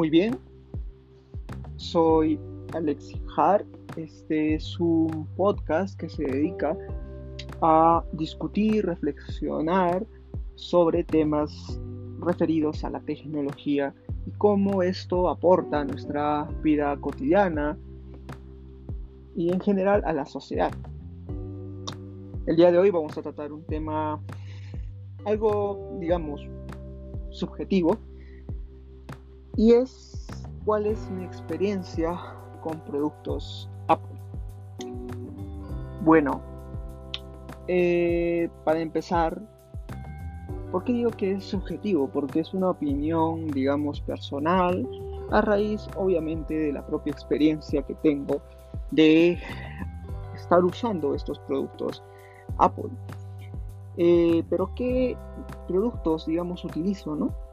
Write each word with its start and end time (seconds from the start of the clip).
Muy 0.00 0.08
bien, 0.08 0.38
soy 1.76 2.40
Alex 2.72 3.12
Hart. 3.36 3.66
Este 3.98 4.54
es 4.54 4.80
un 4.80 5.28
podcast 5.36 6.00
que 6.00 6.08
se 6.08 6.24
dedica 6.24 6.74
a 7.60 8.02
discutir, 8.12 8.86
reflexionar 8.86 10.06
sobre 10.54 11.04
temas 11.04 11.78
referidos 12.18 12.82
a 12.82 12.88
la 12.88 13.00
tecnología 13.00 13.92
y 14.26 14.30
cómo 14.38 14.82
esto 14.82 15.28
aporta 15.28 15.80
a 15.80 15.84
nuestra 15.84 16.48
vida 16.62 16.96
cotidiana 16.98 17.76
y 19.36 19.52
en 19.52 19.60
general 19.60 20.00
a 20.06 20.14
la 20.14 20.24
sociedad. 20.24 20.72
El 22.46 22.56
día 22.56 22.72
de 22.72 22.78
hoy 22.78 22.90
vamos 22.90 23.18
a 23.18 23.20
tratar 23.20 23.52
un 23.52 23.64
tema 23.64 24.18
algo, 25.26 25.98
digamos, 26.00 26.40
subjetivo 27.28 27.98
y 29.60 29.74
es 29.74 30.26
cuál 30.64 30.86
es 30.86 31.10
mi 31.10 31.22
experiencia 31.22 32.18
con 32.62 32.80
productos 32.80 33.68
Apple. 33.88 34.16
Bueno, 36.02 36.40
eh, 37.68 38.48
para 38.64 38.80
empezar, 38.80 39.38
¿por 40.72 40.82
qué 40.84 40.94
digo 40.94 41.10
que 41.10 41.32
es 41.32 41.44
subjetivo? 41.44 42.08
Porque 42.08 42.40
es 42.40 42.54
una 42.54 42.70
opinión, 42.70 43.48
digamos, 43.48 44.00
personal, 44.00 44.88
a 45.30 45.42
raíz, 45.42 45.86
obviamente, 45.94 46.54
de 46.54 46.72
la 46.72 46.86
propia 46.86 47.12
experiencia 47.12 47.82
que 47.82 47.94
tengo 47.96 48.40
de 48.92 49.38
estar 50.36 50.64
usando 50.64 51.14
estos 51.14 51.38
productos 51.40 52.02
Apple. 52.56 52.88
Eh, 53.98 54.42
pero 54.48 54.74
¿qué 54.74 55.18
productos, 55.68 56.24
digamos, 56.24 56.64
utilizo, 56.64 57.14
no? 57.14 57.49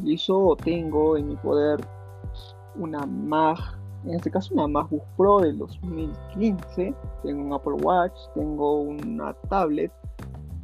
Utilizo 0.00 0.38
o 0.38 0.56
tengo 0.56 1.16
en 1.18 1.28
mi 1.28 1.36
poder 1.36 1.78
una 2.74 3.04
Mag, 3.04 3.58
en 4.04 4.14
este 4.14 4.30
caso 4.30 4.54
una 4.54 4.66
MacBook 4.66 5.02
Pro 5.16 5.40
del 5.40 5.58
2015, 5.58 6.94
tengo 7.22 7.42
un 7.42 7.52
Apple 7.52 7.74
Watch, 7.82 8.14
tengo 8.34 8.80
una 8.80 9.34
tablet, 9.50 9.92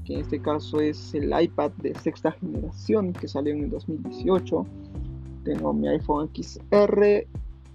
que 0.04 0.14
en 0.14 0.20
este 0.20 0.40
caso 0.40 0.80
es 0.80 1.14
el 1.14 1.32
iPad 1.38 1.70
de 1.82 1.94
sexta 1.96 2.32
generación 2.32 3.12
que 3.12 3.28
salió 3.28 3.52
en 3.52 3.64
el 3.64 3.70
2018, 3.70 4.66
tengo 5.44 5.72
mi 5.74 5.88
iPhone 5.88 6.30
XR 6.34 7.26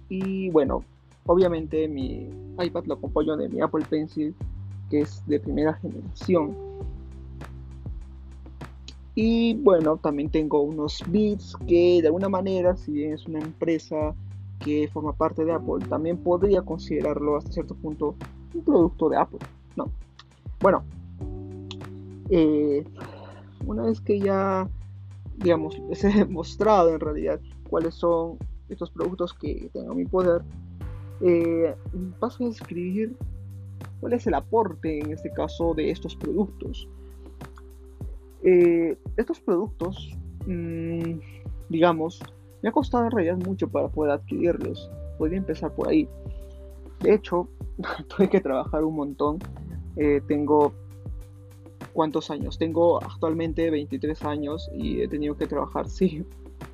y 0.08 0.50
bueno, 0.50 0.82
obviamente 1.26 1.86
mi 1.86 2.28
iPad 2.58 2.86
lo 2.86 2.94
acompaño 2.94 3.36
de 3.36 3.48
mi 3.48 3.60
Apple 3.60 3.84
Pencil 3.88 4.34
que 4.90 5.00
es 5.02 5.24
de 5.26 5.38
primera 5.38 5.74
generación. 5.74 6.56
Y 9.14 9.54
bueno, 9.54 9.96
también 9.98 10.30
tengo 10.30 10.62
unos 10.62 11.02
Beats 11.08 11.56
que 11.66 12.00
de 12.00 12.06
alguna 12.06 12.28
manera, 12.28 12.76
si 12.76 13.04
es 13.04 13.26
una 13.26 13.40
empresa 13.40 14.14
que 14.58 14.88
forma 14.92 15.12
parte 15.12 15.44
de 15.44 15.52
Apple, 15.52 15.84
también 15.88 16.16
podría 16.18 16.62
considerarlo 16.62 17.36
hasta 17.36 17.52
cierto 17.52 17.74
punto 17.74 18.14
un 18.54 18.64
producto 18.64 19.08
de 19.08 19.16
Apple, 19.16 19.40
¿no? 19.76 19.90
Bueno, 20.60 20.84
eh, 22.30 22.84
una 23.66 23.82
vez 23.84 24.00
que 24.00 24.18
ya, 24.20 24.68
digamos, 25.36 25.78
les 25.88 26.04
he 26.04 26.12
demostrado 26.12 26.94
en 26.94 27.00
realidad 27.00 27.40
cuáles 27.68 27.94
son 27.94 28.38
estos 28.68 28.90
productos 28.90 29.34
que 29.34 29.68
tengo 29.72 29.92
en 29.92 29.98
mi 29.98 30.04
poder, 30.06 30.42
eh, 31.20 31.74
paso 32.18 32.46
a 32.46 32.48
escribir 32.48 33.16
¿Cuál 34.02 34.14
es 34.14 34.26
el 34.26 34.34
aporte 34.34 34.98
en 34.98 35.12
este 35.12 35.30
caso 35.30 35.74
de 35.74 35.92
estos 35.92 36.16
productos? 36.16 36.88
Eh, 38.42 38.96
estos 39.16 39.40
productos, 39.40 40.16
mm, 40.46 41.18
digamos, 41.68 42.20
me 42.62 42.68
ha 42.68 42.72
costado 42.72 43.04
en 43.04 43.10
realidad 43.10 43.36
mucho 43.38 43.68
para 43.68 43.88
poder 43.88 44.12
adquirirlos. 44.12 44.90
Podría 45.18 45.38
empezar 45.38 45.74
por 45.74 45.88
ahí. 45.88 46.08
De 47.00 47.14
hecho, 47.14 47.48
tuve 48.16 48.28
que 48.28 48.40
trabajar 48.40 48.84
un 48.84 48.96
montón. 48.96 49.38
Eh, 49.96 50.20
tengo 50.26 50.72
cuántos 51.92 52.30
años. 52.30 52.58
Tengo 52.58 53.02
actualmente 53.02 53.70
23 53.70 54.22
años 54.24 54.70
y 54.74 55.02
he 55.02 55.08
tenido 55.08 55.36
que 55.36 55.46
trabajar, 55.46 55.88
sí, 55.88 56.24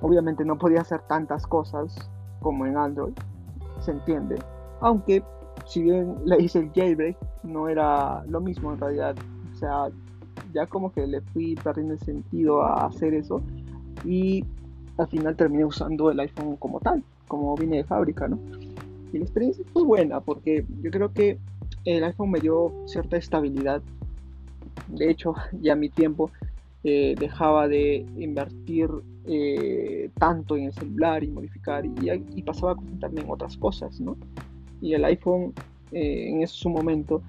obviamente 0.00 0.44
no 0.44 0.56
podía 0.56 0.80
hacer 0.80 1.00
tantas 1.02 1.46
cosas 1.46 2.10
como 2.40 2.64
en 2.66 2.76
Android, 2.76 3.12
se 3.80 3.90
entiende, 3.90 4.36
aunque 4.80 5.22
si 5.66 5.82
bien 5.82 6.16
le 6.24 6.40
hice 6.40 6.60
el 6.60 6.72
jailbreak, 6.72 7.16
no 7.42 7.68
era 7.68 8.24
lo 8.26 8.40
mismo 8.40 8.72
en 8.72 8.80
realidad. 8.80 9.16
Sea, 9.58 9.88
ya 10.52 10.66
como 10.66 10.92
que 10.92 11.06
le 11.06 11.20
fui 11.20 11.54
perdiendo 11.56 11.94
el 11.94 12.00
sentido 12.00 12.62
a 12.62 12.86
hacer 12.86 13.14
eso 13.14 13.42
y 14.04 14.44
al 14.96 15.08
final 15.08 15.36
terminé 15.36 15.64
usando 15.64 16.10
el 16.10 16.20
iPhone 16.20 16.56
como 16.56 16.80
tal, 16.80 17.02
como 17.26 17.54
vine 17.56 17.78
de 17.78 17.84
fábrica, 17.84 18.28
¿no? 18.28 18.38
Y 19.12 19.18
la 19.18 19.24
experiencia 19.24 19.64
fue 19.72 19.84
buena 19.84 20.20
porque 20.20 20.64
yo 20.82 20.90
creo 20.90 21.12
que 21.12 21.38
el 21.84 22.04
iPhone 22.04 22.30
me 22.30 22.40
dio 22.40 22.72
cierta 22.86 23.16
estabilidad. 23.16 23.82
De 24.88 25.10
hecho, 25.10 25.34
ya 25.60 25.74
mi 25.74 25.88
tiempo 25.88 26.30
eh, 26.84 27.14
dejaba 27.18 27.68
de 27.68 28.06
invertir 28.16 28.88
eh, 29.26 30.10
tanto 30.18 30.56
en 30.56 30.64
el 30.64 30.72
celular 30.72 31.24
y 31.24 31.28
modificar 31.28 31.84
y, 31.84 31.92
y 32.34 32.42
pasaba 32.42 32.72
a 32.72 32.76
concentrarme 32.76 33.22
en 33.22 33.30
otras 33.30 33.56
cosas, 33.56 34.00
¿no? 34.00 34.16
y 34.80 34.94
el 34.94 35.04
iPhone 35.04 35.52
eh, 35.92 36.28
en 36.28 36.42
ese 36.42 36.68
momento 36.68 37.22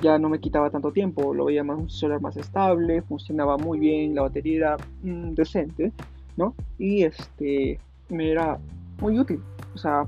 ya 0.00 0.18
no 0.18 0.28
me 0.28 0.40
quitaba 0.40 0.70
tanto 0.70 0.92
tiempo, 0.92 1.34
lo 1.34 1.46
veía 1.46 1.64
más 1.64 1.78
un 1.78 1.90
celular 1.90 2.20
más 2.20 2.36
estable, 2.36 3.02
funcionaba 3.02 3.56
muy 3.56 3.78
bien, 3.78 4.14
la 4.14 4.22
batería 4.22 4.56
era 4.56 4.76
mm, 5.02 5.34
decente, 5.34 5.92
¿no? 6.36 6.54
Y 6.78 7.02
este 7.04 7.78
me 8.08 8.30
era 8.30 8.58
muy 9.00 9.18
útil, 9.18 9.40
o 9.74 9.78
sea, 9.78 10.06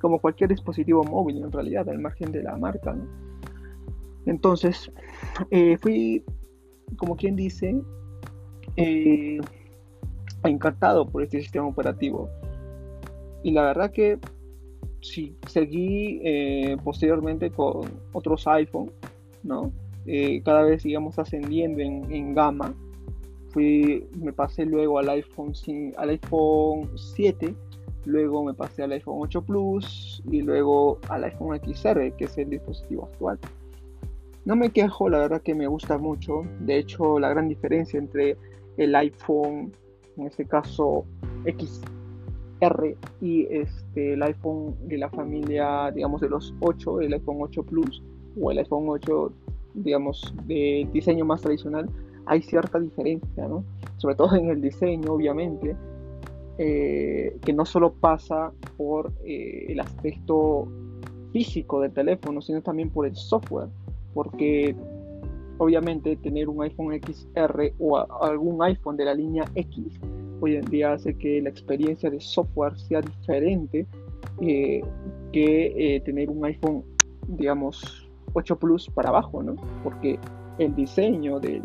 como 0.00 0.18
cualquier 0.18 0.50
dispositivo 0.50 1.04
móvil 1.04 1.38
en 1.38 1.52
realidad, 1.52 1.88
al 1.88 1.98
margen 1.98 2.32
de 2.32 2.42
la 2.42 2.56
marca, 2.56 2.92
¿no? 2.92 3.04
Entonces, 4.26 4.90
eh, 5.50 5.76
fui, 5.78 6.24
como 6.96 7.16
quien 7.16 7.36
dice, 7.36 7.80
eh, 8.76 9.38
encantado 10.44 11.06
por 11.06 11.22
este 11.22 11.40
sistema 11.40 11.66
operativo. 11.66 12.28
Y 13.42 13.52
la 13.52 13.62
verdad 13.62 13.90
que 13.90 14.18
sí, 15.04 15.36
seguí 15.46 16.20
eh, 16.24 16.76
posteriormente 16.82 17.50
con 17.50 17.82
otros 18.12 18.46
iPhone, 18.46 18.90
¿no? 19.42 19.70
Eh, 20.06 20.42
cada 20.44 20.62
vez, 20.62 20.82
digamos, 20.82 21.18
ascendiendo 21.18 21.82
en, 21.82 22.34
gama. 22.34 22.74
Fui, 23.50 24.06
me 24.18 24.32
pasé 24.32 24.64
luego 24.64 24.98
al 24.98 25.08
iPhone, 25.10 25.52
al 25.96 26.08
iPhone 26.08 26.90
7, 26.96 27.54
luego 28.06 28.44
me 28.44 28.54
pasé 28.54 28.82
al 28.82 28.92
iPhone 28.92 29.18
8 29.20 29.42
Plus 29.42 30.22
y 30.30 30.42
luego 30.42 30.98
al 31.08 31.24
iPhone 31.24 31.60
XR, 31.62 32.12
que 32.16 32.24
es 32.24 32.38
el 32.38 32.50
dispositivo 32.50 33.04
actual. 33.04 33.38
No 34.44 34.56
me 34.56 34.70
quejo, 34.70 35.08
la 35.08 35.18
verdad 35.18 35.42
que 35.42 35.54
me 35.54 35.66
gusta 35.66 35.98
mucho. 35.98 36.42
De 36.60 36.78
hecho, 36.78 37.18
la 37.18 37.28
gran 37.28 37.48
diferencia 37.48 37.98
entre 37.98 38.36
el 38.76 38.94
iPhone, 38.94 39.72
en 40.16 40.26
este 40.26 40.46
caso 40.46 41.06
XR, 42.60 42.96
y 43.20 43.46
este, 43.50 44.14
el 44.14 44.22
iPhone 44.22 44.74
de 44.86 44.98
la 44.98 45.10
familia, 45.10 45.90
digamos, 45.92 46.20
de 46.20 46.28
los 46.28 46.54
8, 46.60 47.00
el 47.00 47.12
iPhone 47.14 47.38
8 47.40 47.62
Plus 47.64 48.02
o 48.40 48.50
el 48.50 48.58
iPhone 48.58 48.84
8, 48.88 49.32
digamos, 49.74 50.34
de 50.46 50.88
diseño 50.92 51.24
más 51.24 51.42
tradicional, 51.42 51.88
hay 52.26 52.42
cierta 52.42 52.78
diferencia, 52.78 53.48
¿no? 53.48 53.64
Sobre 53.96 54.14
todo 54.14 54.34
en 54.36 54.48
el 54.48 54.60
diseño, 54.60 55.12
obviamente, 55.12 55.76
eh, 56.58 57.36
que 57.42 57.52
no 57.52 57.64
solo 57.64 57.92
pasa 57.92 58.52
por 58.76 59.12
eh, 59.24 59.66
el 59.68 59.80
aspecto 59.80 60.68
físico 61.32 61.80
del 61.80 61.92
teléfono, 61.92 62.40
sino 62.40 62.62
también 62.62 62.90
por 62.90 63.06
el 63.06 63.16
software, 63.16 63.68
porque 64.14 64.76
obviamente 65.58 66.16
tener 66.16 66.48
un 66.48 66.62
iPhone 66.62 66.98
XR 67.00 67.72
o 67.78 67.98
algún 68.22 68.62
iPhone 68.62 68.96
de 68.96 69.04
la 69.04 69.14
línea 69.14 69.44
X 69.54 70.00
hoy 70.44 70.56
en 70.56 70.64
día 70.66 70.92
hace 70.92 71.16
que 71.16 71.40
la 71.42 71.50
experiencia 71.50 72.10
de 72.10 72.20
software 72.20 72.78
sea 72.78 73.00
diferente 73.00 73.86
eh, 74.40 74.82
que 75.32 76.02
tener 76.04 76.30
un 76.30 76.44
iPhone, 76.44 76.84
digamos, 77.28 78.08
8 78.34 78.58
Plus 78.58 78.90
para 78.90 79.08
abajo, 79.08 79.42
¿no? 79.42 79.56
Porque 79.82 80.18
el 80.58 80.74
diseño 80.74 81.40
del 81.40 81.62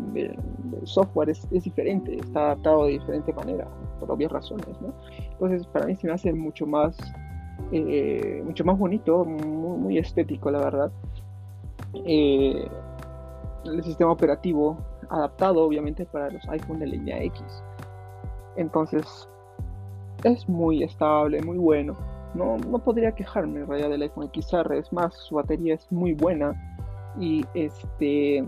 software 0.84 1.30
es, 1.30 1.48
diferente, 1.50 2.16
está 2.16 2.46
adaptado 2.46 2.86
de 2.86 2.92
diferente 2.92 3.32
manera, 3.32 3.68
por 3.98 4.10
obvias 4.10 4.32
razones, 4.32 4.80
¿no? 4.80 4.94
Entonces, 5.32 5.66
para 5.68 5.86
mí 5.86 5.96
se 5.96 6.06
me 6.06 6.14
hace 6.14 6.32
mucho 6.32 6.66
más, 6.66 6.98
eh, 7.72 8.42
mucho 8.44 8.64
más 8.64 8.78
bonito, 8.78 9.24
muy, 9.24 9.98
estético, 9.98 10.50
la 10.50 10.58
verdad. 10.58 10.92
Eh, 12.06 12.68
el 13.64 13.82
sistema 13.84 14.12
operativo 14.12 14.78
adaptado, 15.10 15.62
obviamente, 15.62 16.06
para 16.06 16.30
los 16.30 16.48
iPhone 16.48 16.78
de 16.78 16.86
línea 16.86 17.22
X. 17.24 17.62
Entonces, 18.56 19.28
es 20.24 20.48
muy 20.48 20.82
estable, 20.82 21.42
muy 21.42 21.58
bueno. 21.58 21.96
No, 22.34 22.56
no 22.58 22.78
podría 22.78 23.12
quejarme 23.12 23.60
en 23.60 23.66
realidad 23.66 23.90
del 23.90 24.02
iPhone 24.02 24.30
XR, 24.32 24.76
es 24.76 24.92
más, 24.92 25.14
su 25.14 25.34
batería 25.34 25.74
es 25.74 25.90
muy 25.90 26.12
buena 26.12 26.54
y 27.18 27.44
este 27.54 28.44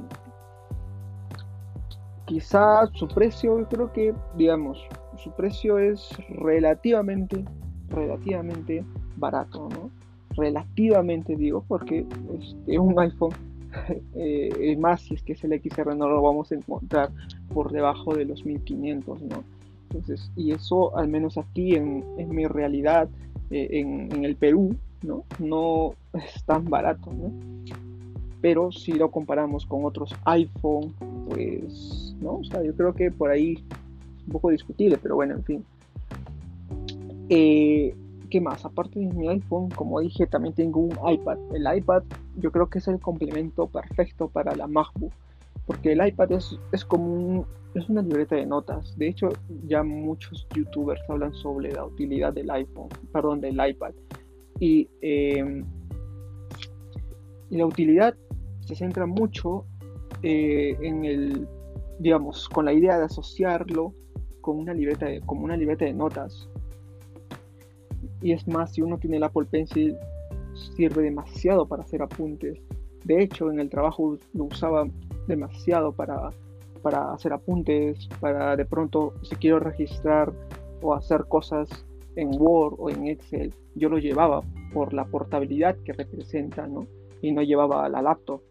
quizá 2.27 2.87
su 2.95 3.09
precio, 3.09 3.59
yo 3.59 3.69
creo 3.69 3.93
que, 3.93 4.15
digamos, 4.37 4.79
su 5.17 5.31
precio 5.33 5.79
es 5.79 6.09
relativamente, 6.29 7.45
relativamente 7.89 8.85
barato, 9.17 9.69
¿no? 9.69 9.91
Relativamente 10.37 11.37
digo, 11.37 11.65
porque 11.67 12.07
este, 12.39 12.79
un 12.79 12.99
iPhone, 12.99 13.33
eh, 14.15 14.77
más 14.79 15.03
si 15.03 15.15
es 15.15 15.23
que 15.23 15.33
es 15.33 15.45
el 15.45 15.61
XR, 15.61 15.95
no 15.97 16.09
lo 16.09 16.23
vamos 16.23 16.53
a 16.53 16.55
encontrar 16.55 17.11
por 17.53 17.71
debajo 17.71 18.15
de 18.15 18.25
los 18.25 18.45
1500, 18.45 19.23
¿no? 19.23 19.45
Y 20.37 20.53
eso, 20.53 20.97
al 20.97 21.09
menos 21.09 21.39
aquí 21.39 21.75
en, 21.75 22.05
mi 22.29 22.47
realidad, 22.47 23.09
eh, 23.51 23.69
en, 23.73 24.25
el 24.25 24.37
Perú, 24.37 24.77
¿no? 25.39 25.95
Es 26.15 26.45
tan 26.45 26.65
barato. 26.65 27.11
Pero 28.41 28.73
si 28.73 28.93
lo 28.93 29.11
comparamos 29.11 29.67
con 29.67 29.85
otros 29.85 30.15
iPhone, 30.25 30.95
pues, 31.29 32.15
¿no? 32.21 32.39
O 32.39 32.45
sea, 32.45 32.63
yo 32.63 32.75
creo 32.75 32.93
que 32.93 33.11
por 33.11 33.31
ahí 33.31 33.55
es 33.55 34.27
un 34.27 34.33
poco 34.33 34.51
discutible, 34.51 34.99
pero 34.99 35.15
bueno, 35.15 35.35
en 35.35 35.45
fin. 35.45 35.65
Eh, 37.29 37.95
¿Qué 38.31 38.41
más? 38.41 38.65
Aparte 38.65 38.99
de 38.99 39.13
mi 39.13 39.29
iPhone, 39.29 39.69
como 39.71 40.01
dije, 40.01 40.27
también 40.27 40.55
tengo 40.55 40.81
un 40.81 40.97
iPad. 41.07 41.39
El 41.55 41.67
iPad 41.77 42.03
yo 42.39 42.51
creo 42.51 42.69
que 42.69 42.79
es 42.79 42.89
el 42.89 42.99
complemento 42.99 43.67
perfecto 43.67 44.29
para 44.29 44.57
la 44.57 44.67
MacBook, 44.67 45.13
porque 45.67 45.93
el 45.93 46.07
iPad 46.07 46.33
es, 46.33 46.59
es 46.73 46.85
como 46.85 47.47
es 47.75 47.89
una 47.89 48.03
libreta 48.03 48.37
de 48.37 48.47
notas. 48.47 48.97
De 48.99 49.09
hecho, 49.09 49.31
ya 49.67 49.83
muchos 49.83 50.47
youtubers 50.55 51.01
hablan 51.09 51.33
sobre 51.35 51.73
la 51.73 51.85
utilidad 51.85 52.33
del 52.33 52.51
iPhone, 52.51 52.89
perdón, 53.13 53.41
del 53.41 53.55
iPad. 53.55 53.93
Y, 54.61 54.89
eh, 55.01 55.65
y 57.51 57.57
la 57.57 57.67
utilidad 57.67 58.15
se 58.61 58.75
centra 58.75 59.07
mucho 59.07 59.65
eh, 60.23 60.77
en 60.81 61.05
el, 61.05 61.49
digamos, 61.99 62.49
con 62.49 62.65
la 62.65 62.73
idea 62.73 62.99
de 62.99 63.05
asociarlo 63.05 63.95
con 64.41 64.59
una 64.59 64.75
libreta 64.75 65.07
de, 65.07 65.21
como 65.21 65.45
una 65.45 65.57
libreta 65.57 65.85
de 65.85 65.95
notas. 65.95 66.49
Y 68.21 68.33
es 68.33 68.47
más, 68.47 68.73
si 68.73 68.83
uno 68.83 68.99
tiene 68.99 69.17
el 69.17 69.25
Apple 69.25 69.47
Pencil, 69.51 69.97
sirve 70.77 71.03
demasiado 71.03 71.67
para 71.67 71.83
hacer 71.83 72.03
apuntes. 72.03 72.59
De 73.05 73.23
hecho, 73.23 73.51
en 73.51 73.59
el 73.59 73.69
trabajo 73.69 74.19
lo 74.33 74.45
usaba 74.45 74.87
demasiado 75.27 75.93
para, 75.93 76.31
para 76.83 77.13
hacer 77.13 77.33
apuntes, 77.33 78.09
para 78.21 78.57
de 78.57 78.65
pronto, 78.65 79.15
si 79.23 79.37
quiero 79.37 79.61
registrar 79.61 80.33
o 80.81 80.95
hacer 80.95 81.25
cosas 81.29 81.69
en 82.17 82.31
Word 82.39 82.75
o 82.79 82.91
en 82.91 83.07
Excel, 83.07 83.55
yo 83.75 83.89
lo 83.89 83.99
llevaba 83.99 84.43
por 84.73 84.93
la 84.93 85.05
portabilidad 85.05 85.77
que 85.85 85.93
representa, 85.93 86.67
¿no? 86.67 86.87
Y 87.21 87.33
no 87.33 87.43
llevaba 87.43 87.89
la 87.89 88.03
laptop. 88.03 88.43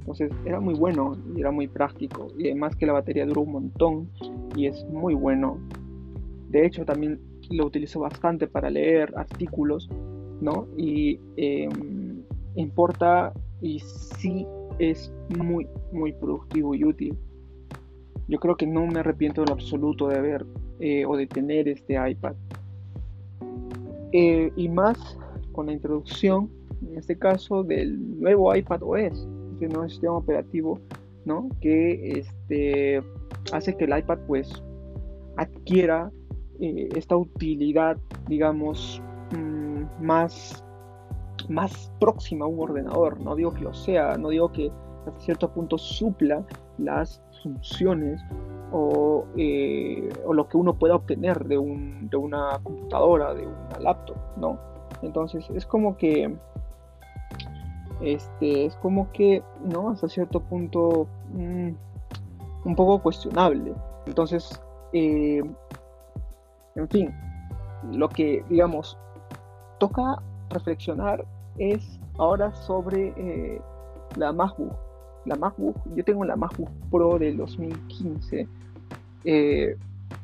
Entonces 0.00 0.32
era 0.44 0.58
muy 0.60 0.74
bueno 0.74 1.16
y 1.34 1.40
era 1.40 1.52
muy 1.52 1.68
práctico. 1.68 2.28
Y 2.36 2.46
además 2.46 2.74
que 2.76 2.86
la 2.86 2.92
batería 2.92 3.24
dura 3.24 3.40
un 3.40 3.52
montón 3.52 4.10
y 4.56 4.66
es 4.66 4.84
muy 4.86 5.14
bueno. 5.14 5.58
De 6.48 6.66
hecho, 6.66 6.84
también 6.84 7.20
lo 7.50 7.66
utilizo 7.66 8.00
bastante 8.00 8.46
para 8.46 8.70
leer 8.70 9.12
artículos, 9.16 9.88
¿no? 10.40 10.66
Y 10.76 11.20
em, 11.36 12.22
importa 12.56 13.32
y 13.60 13.78
sí 13.78 14.46
es 14.78 15.12
muy, 15.36 15.66
muy 15.92 16.12
productivo 16.12 16.74
y 16.74 16.84
útil. 16.84 17.16
Yo 18.28 18.38
creo 18.38 18.56
que 18.56 18.66
no 18.66 18.86
me 18.86 19.00
arrepiento 19.00 19.42
en 19.42 19.50
absoluto 19.50 20.08
de 20.08 20.16
haber 20.16 20.46
eh, 20.80 21.04
o 21.06 21.16
de 21.16 21.26
tener 21.26 21.68
este 21.68 21.94
iPad. 21.94 22.34
Eh, 24.12 24.52
y 24.56 24.68
más 24.68 25.18
con 25.52 25.66
la 25.66 25.72
introducción, 25.72 26.50
en 26.88 26.98
este 26.98 27.18
caso, 27.18 27.62
del 27.62 28.20
nuevo 28.20 28.54
iPad 28.54 28.82
OS 28.82 29.26
nuevo 29.68 29.88
sistema 29.88 30.14
operativo, 30.14 30.80
¿no? 31.24 31.48
Que 31.60 32.18
este, 32.18 33.02
hace 33.52 33.76
que 33.76 33.84
el 33.84 33.98
iPad 33.98 34.18
pues 34.26 34.50
adquiera 35.36 36.10
eh, 36.60 36.88
esta 36.94 37.16
utilidad, 37.16 37.96
digamos, 38.28 39.02
mm, 39.32 40.04
más, 40.04 40.61
más 41.52 41.92
próxima 42.00 42.44
a 42.44 42.48
un 42.48 42.60
ordenador. 42.60 43.20
No 43.20 43.36
digo 43.36 43.52
que 43.52 43.62
lo 43.62 43.74
sea, 43.74 44.16
no 44.16 44.28
digo 44.30 44.50
que 44.52 44.70
hasta 45.06 45.20
cierto 45.20 45.50
punto 45.50 45.78
supla 45.78 46.44
las 46.78 47.22
funciones 47.42 48.24
o, 48.72 49.24
eh, 49.36 50.08
o, 50.24 50.32
lo 50.32 50.48
que 50.48 50.56
uno 50.56 50.74
pueda 50.74 50.94
obtener 50.94 51.44
de, 51.44 51.58
un, 51.58 52.08
de 52.08 52.16
una 52.16 52.58
computadora, 52.62 53.34
de 53.34 53.46
una 53.46 53.78
laptop, 53.80 54.16
¿no? 54.36 54.58
Entonces 55.02 55.48
es 55.50 55.66
como 55.66 55.96
que 55.96 56.34
este, 58.02 58.66
es 58.66 58.76
como 58.76 59.10
que, 59.12 59.42
¿no? 59.64 59.90
Hasta 59.90 60.08
cierto 60.08 60.40
punto 60.40 61.06
mm, 61.32 61.70
un 62.64 62.76
poco 62.76 63.00
cuestionable. 63.00 63.74
Entonces, 64.06 64.60
eh, 64.92 65.42
en 66.74 66.88
fin, 66.88 67.14
lo 67.92 68.08
que, 68.08 68.44
digamos, 68.48 68.98
toca 69.78 70.20
reflexionar 70.50 71.24
es 71.58 72.00
ahora 72.18 72.54
sobre 72.54 73.12
eh, 73.16 73.60
la 74.16 74.32
MacBook. 74.32 74.74
La 75.24 75.36
MacBook, 75.36 75.76
yo 75.94 76.04
tengo 76.04 76.24
la 76.24 76.36
MacBook 76.36 76.70
Pro 76.90 77.18
del 77.18 77.36
2015. 77.36 78.48
Eh, 79.24 79.76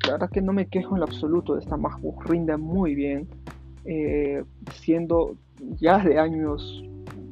la 0.06 0.12
verdad 0.12 0.30
que 0.30 0.42
no 0.42 0.52
me 0.52 0.66
quejo 0.66 0.94
en 0.94 1.00
lo 1.00 1.06
absoluto 1.06 1.54
de 1.54 1.61
esta 1.61 1.76
MacBook, 1.76 2.25
rinde 2.25 2.56
muy 2.56 2.94
bien, 2.94 3.28
siendo 4.73 5.35
ya 5.78 5.99
de 5.99 6.18
años 6.18 6.85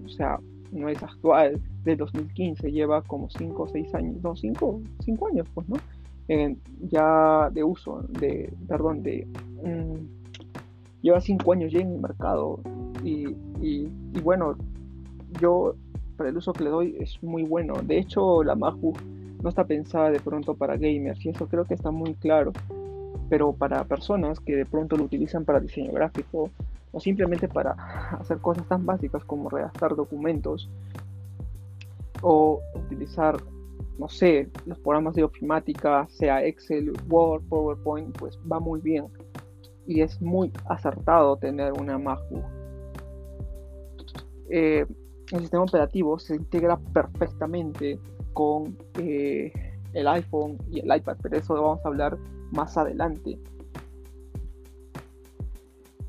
o 0.06 0.08
sea, 0.08 0.38
no 0.72 0.88
es 0.88 1.02
actual, 1.02 1.60
de 1.84 1.96
2015, 1.96 2.70
lleva 2.70 3.02
como 3.02 3.28
5 3.28 3.62
o 3.62 3.68
6 3.68 3.94
años, 3.94 4.16
no, 4.22 4.36
5 4.36 4.82
años, 5.28 5.46
pues, 5.54 5.68
¿no? 5.68 5.76
ya 6.88 7.50
de 7.50 7.62
uso, 7.62 8.04
de, 8.08 8.52
perdón, 8.66 9.02
de, 9.02 9.28
mm, 9.62 11.02
lleva 11.02 11.20
5 11.20 11.52
años 11.52 11.72
ya 11.72 11.80
en 11.80 11.92
el 11.92 12.00
mercado 12.00 12.58
y, 13.06 13.36
y, 13.60 14.20
bueno, 14.20 14.56
yo 15.40 15.76
para 16.16 16.30
el 16.30 16.36
uso 16.36 16.52
que 16.52 16.64
le 16.64 16.70
doy 16.70 16.96
es 16.98 17.22
muy 17.22 17.44
bueno. 17.44 17.74
De 17.82 17.98
hecho, 17.98 18.42
la 18.42 18.56
MacBook 18.56 19.00
no 19.42 19.48
está 19.48 19.64
pensada 19.64 20.10
de 20.10 20.18
pronto 20.18 20.54
para 20.54 20.76
gamers 20.76 21.24
y 21.24 21.28
eso 21.28 21.46
creo 21.46 21.64
que 21.64 21.74
está 21.74 21.92
muy 21.92 22.14
claro. 22.14 22.52
Pero 23.28 23.52
para 23.52 23.84
personas 23.84 24.40
que 24.40 24.56
de 24.56 24.66
pronto 24.66 24.96
lo 24.96 25.04
utilizan 25.04 25.44
para 25.44 25.60
diseño 25.60 25.92
gráfico, 25.92 26.50
o 26.92 27.00
simplemente 27.00 27.46
para 27.46 27.72
hacer 28.20 28.38
cosas 28.38 28.66
tan 28.66 28.84
básicas 28.84 29.24
como 29.24 29.48
redactar 29.50 29.94
documentos 29.94 30.68
o 32.22 32.60
utilizar, 32.74 33.36
no 33.98 34.08
sé, 34.08 34.48
los 34.64 34.78
programas 34.80 35.14
de 35.14 35.22
ofimática, 35.22 36.08
sea 36.10 36.44
Excel, 36.44 36.92
Word, 37.08 37.42
PowerPoint, 37.48 38.18
pues 38.18 38.36
va 38.50 38.58
muy 38.58 38.80
bien. 38.80 39.06
y 39.86 40.00
es 40.00 40.20
muy 40.20 40.50
acertado 40.68 41.36
tener 41.36 41.72
una 41.72 41.96
MacBook. 41.96 42.55
Eh, 44.48 44.86
el 45.32 45.40
sistema 45.40 45.64
operativo 45.64 46.18
se 46.18 46.36
integra 46.36 46.76
perfectamente 46.76 47.98
con 48.32 48.76
eh, 48.98 49.52
el 49.92 50.06
iPhone 50.08 50.58
y 50.70 50.80
el 50.80 50.96
iPad, 50.96 51.16
pero 51.22 51.36
eso 51.36 51.54
lo 51.56 51.62
vamos 51.62 51.84
a 51.84 51.88
hablar 51.88 52.18
más 52.52 52.76
adelante. 52.76 53.38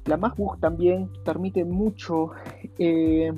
La 0.06 0.17
MacBook 0.17 0.60
también 0.60 1.10
permite 1.25 1.65
mucho, 1.65 2.32
eh, 2.77 3.34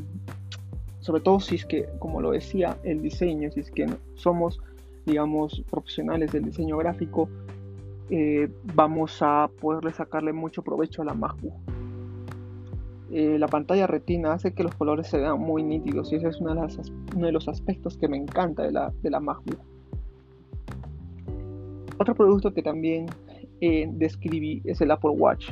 sobre 0.99 1.21
todo 1.21 1.39
si 1.39 1.55
es 1.55 1.65
que, 1.65 1.87
como 1.97 2.21
lo 2.21 2.31
decía, 2.31 2.77
el 2.83 3.01
diseño, 3.01 3.49
si 3.51 3.61
es 3.61 3.71
que 3.71 3.87
somos, 4.15 4.61
digamos, 5.05 5.63
profesionales 5.71 6.31
del 6.31 6.45
diseño 6.45 6.77
gráfico, 6.77 7.29
vamos 8.75 9.19
a 9.21 9.49
poderle 9.61 9.93
sacarle 9.93 10.33
mucho 10.33 10.63
provecho 10.63 11.03
a 11.03 11.05
la 11.05 11.13
MacBook. 11.13 11.68
Eh, 13.11 13.39
la 13.39 13.47
pantalla 13.47 13.87
retina 13.87 14.33
hace 14.33 14.53
que 14.53 14.63
los 14.63 14.75
colores 14.75 15.07
se 15.07 15.17
vean 15.17 15.39
muy 15.39 15.63
nítidos 15.63 16.11
y 16.11 16.17
ese 16.17 16.27
es 16.27 16.39
uno 16.39 16.53
de, 16.53 17.31
los 17.31 17.47
aspectos 17.47 17.97
que 17.97 18.07
me 18.07 18.17
encanta 18.17 18.63
de 18.63 18.71
la, 18.71 18.93
de 19.01 19.09
la 19.09 19.19
MacBook. 19.19 19.59
Otro 21.97 22.15
producto 22.15 22.53
que 22.53 22.61
también 22.61 23.07
eh, 23.61 23.89
describí 23.91 24.61
es 24.63 24.79
el 24.81 24.91
Apple 24.91 25.11
Watch. 25.11 25.49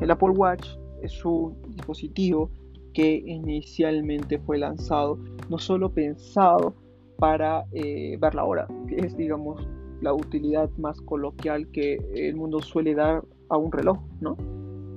El 0.00 0.10
Apple 0.10 0.30
Watch 0.30 0.68
es 1.02 1.24
un 1.24 1.56
dispositivo 1.68 2.50
que 2.92 3.22
inicialmente 3.26 4.38
fue 4.38 4.58
lanzado 4.58 5.18
no 5.48 5.58
solo 5.58 5.90
pensado 5.90 6.74
para 7.18 7.64
eh, 7.72 8.18
ver 8.20 8.34
la 8.34 8.44
hora, 8.44 8.68
que 8.88 8.96
es 8.96 9.16
digamos 9.16 9.66
la 10.00 10.12
utilidad 10.12 10.70
más 10.78 11.00
coloquial 11.02 11.70
que 11.70 11.98
el 12.14 12.36
mundo 12.36 12.60
suele 12.60 12.94
dar 12.94 13.22
a 13.48 13.56
un 13.56 13.72
reloj, 13.72 13.98
¿no? 14.20 14.36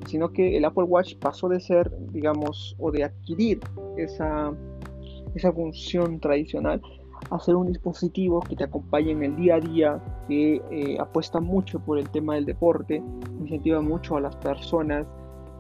Sino 0.05 0.31
que 0.31 0.57
el 0.57 0.65
Apple 0.65 0.83
Watch 0.83 1.15
pasó 1.17 1.49
de 1.49 1.59
ser, 1.59 1.91
digamos, 2.11 2.75
o 2.79 2.91
de 2.91 3.03
adquirir 3.03 3.59
esa, 3.97 4.53
esa 5.35 5.51
función 5.51 6.19
tradicional 6.19 6.81
a 7.29 7.39
ser 7.39 7.55
un 7.55 7.67
dispositivo 7.67 8.41
que 8.41 8.55
te 8.55 8.65
acompañe 8.65 9.11
en 9.11 9.23
el 9.23 9.35
día 9.35 9.55
a 9.55 9.59
día, 9.59 10.03
que 10.27 10.61
eh, 10.71 10.97
apuesta 10.99 11.39
mucho 11.39 11.79
por 11.79 11.97
el 11.97 12.09
tema 12.09 12.35
del 12.35 12.45
deporte, 12.45 13.01
incentiva 13.39 13.81
mucho 13.81 14.17
a 14.17 14.21
las 14.21 14.35
personas 14.37 15.07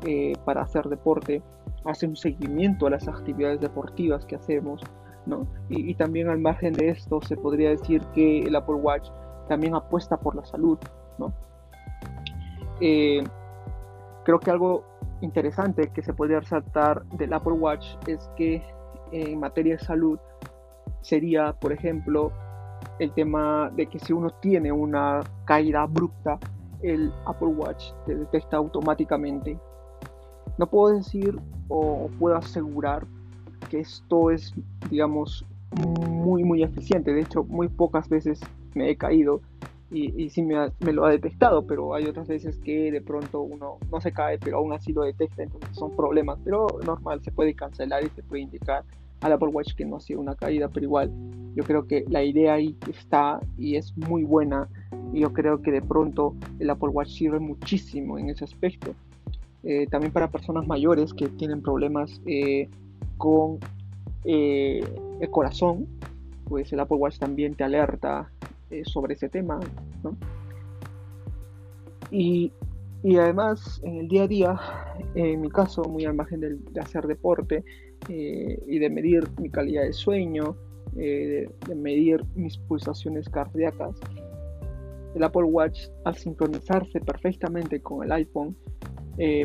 eh, 0.05 0.33
para 0.45 0.63
hacer 0.63 0.85
deporte, 0.85 1.41
hace 1.85 2.07
un 2.07 2.15
seguimiento 2.15 2.87
a 2.87 2.91
las 2.91 3.07
actividades 3.07 3.59
deportivas 3.59 4.25
que 4.25 4.35
hacemos, 4.35 4.81
¿no? 5.25 5.47
Y, 5.69 5.89
y, 5.89 5.95
también 5.95 6.29
al 6.29 6.39
margen 6.39 6.73
de 6.73 6.89
esto 6.89 7.21
se 7.21 7.37
podría 7.37 7.69
decir 7.69 8.01
que 8.13 8.39
el 8.39 8.55
Apple 8.55 8.75
Watch 8.75 9.09
también 9.47 9.73
apuesta 9.73 10.17
por 10.17 10.35
la 10.35 10.45
salud, 10.45 10.77
¿no? 11.17 11.33
Eh, 12.81 13.23
Creo 14.23 14.39
que 14.39 14.51
algo 14.51 14.83
interesante 15.21 15.89
que 15.89 16.01
se 16.01 16.13
podría 16.13 16.39
resaltar 16.39 17.03
del 17.17 17.33
Apple 17.33 17.53
Watch 17.53 17.95
es 18.07 18.29
que 18.35 18.63
en 19.11 19.39
materia 19.39 19.77
de 19.77 19.83
salud 19.83 20.19
sería, 21.01 21.53
por 21.53 21.71
ejemplo, 21.71 22.31
el 22.99 23.11
tema 23.13 23.71
de 23.75 23.87
que 23.87 23.99
si 23.99 24.13
uno 24.13 24.29
tiene 24.41 24.71
una 24.71 25.21
caída 25.45 25.83
abrupta, 25.83 26.39
el 26.81 27.11
Apple 27.25 27.49
Watch 27.49 27.91
te 28.05 28.15
detecta 28.15 28.57
automáticamente. 28.57 29.57
No 30.57 30.67
puedo 30.67 30.95
decir 30.95 31.39
o 31.69 32.09
puedo 32.19 32.35
asegurar 32.35 33.05
que 33.69 33.79
esto 33.79 34.31
es, 34.31 34.53
digamos, 34.89 35.45
muy, 36.09 36.43
muy 36.43 36.63
eficiente. 36.63 37.13
De 37.13 37.21
hecho, 37.21 37.43
muy 37.43 37.67
pocas 37.67 38.07
veces 38.09 38.39
me 38.75 38.89
he 38.89 38.97
caído 38.97 39.41
y, 39.93 40.29
sí 40.29 40.41
me, 40.41 40.55
lo 40.91 41.05
ha 41.05 41.11
detectado, 41.11 41.65
pero 41.67 41.93
hay 41.93 42.05
otras 42.05 42.27
veces 42.27 42.57
que 42.57 42.91
de 42.91 43.01
pronto 43.01 43.41
uno 43.41 43.77
no 43.91 44.01
se 44.01 44.11
cae, 44.11 44.39
pero 44.39 44.57
aún 44.57 44.73
así 44.73 44.91
lo 44.91 45.03
detecta, 45.03 45.43
entonces 45.43 45.69
son 45.75 45.95
problemas, 45.95 46.39
pero 46.43 46.67
normal, 46.85 47.21
se 47.21 47.31
puede 47.31 47.53
cancelar 47.53 48.03
y 48.03 48.09
se 48.09 48.23
puede 48.23 48.41
indicar 48.41 48.83
al 49.21 49.33
Apple 49.33 49.49
Watch 49.49 49.73
que 49.75 49.85
no 49.85 49.97
ha 49.97 49.99
sido 49.99 50.19
una 50.19 50.35
caída, 50.35 50.67
pero 50.67 50.85
igual 50.85 51.11
yo 51.55 51.63
creo 51.63 51.87
que 51.87 52.03
la 52.09 52.23
idea 52.23 52.53
ahí 52.53 52.75
está 52.89 53.39
y 53.57 53.75
es 53.75 53.95
muy 53.95 54.23
buena 54.23 54.67
y 55.13 55.19
yo 55.21 55.31
creo 55.31 55.61
que 55.61 55.71
de 55.71 55.81
pronto 55.81 56.35
el 56.59 56.69
Apple 56.69 56.89
Watch 56.89 57.09
sirve 57.09 57.39
muchísimo 57.39 58.17
en 58.17 58.29
ese 58.29 58.43
aspecto. 58.43 58.93
Eh, 59.63 59.87
también 59.87 60.11
para 60.11 60.29
personas 60.29 60.67
mayores 60.67 61.13
que 61.13 61.29
tienen 61.29 61.61
problemas 61.61 62.19
eh, 62.25 62.67
con 63.17 63.59
eh, 64.25 64.83
el 65.21 65.29
corazón, 65.29 65.87
pues 66.49 66.73
el 66.73 66.79
Apple 66.81 66.97
Watch 66.97 67.17
también 67.17 67.55
te 67.55 67.63
alerta 67.63 68.29
eh, 68.73 68.83
sobre 68.85 69.13
ese 69.13 69.29
tema. 69.29 69.59
Y, 72.09 72.51
además, 73.19 73.79
en 73.83 73.97
el 73.97 74.07
día 74.07 74.23
a 74.23 74.27
día, 74.27 74.59
en 75.13 75.41
mi 75.41 75.49
caso, 75.49 75.83
muy 75.83 76.05
al 76.05 76.15
margen 76.15 76.39
de, 76.39 76.81
hacer 76.81 77.05
deporte 77.05 77.63
eh, 78.09 78.59
y 78.65 78.79
de 78.79 78.89
medir 78.89 79.27
mi 79.39 79.49
calidad 79.49 79.83
de 79.83 79.93
sueño, 79.93 80.55
eh, 80.97 81.47
de, 81.67 81.75
medir 81.75 82.23
mis 82.35 82.57
pulsaciones 82.57 83.29
cardíacas, 83.29 83.95
el 85.13 85.23
Apple 85.23 85.43
Watch, 85.43 85.89
al 86.05 86.15
sincronizarse 86.15 86.99
perfectamente 86.99 87.79
con 87.79 88.03
el 88.03 88.11
iPhone, 88.11 88.55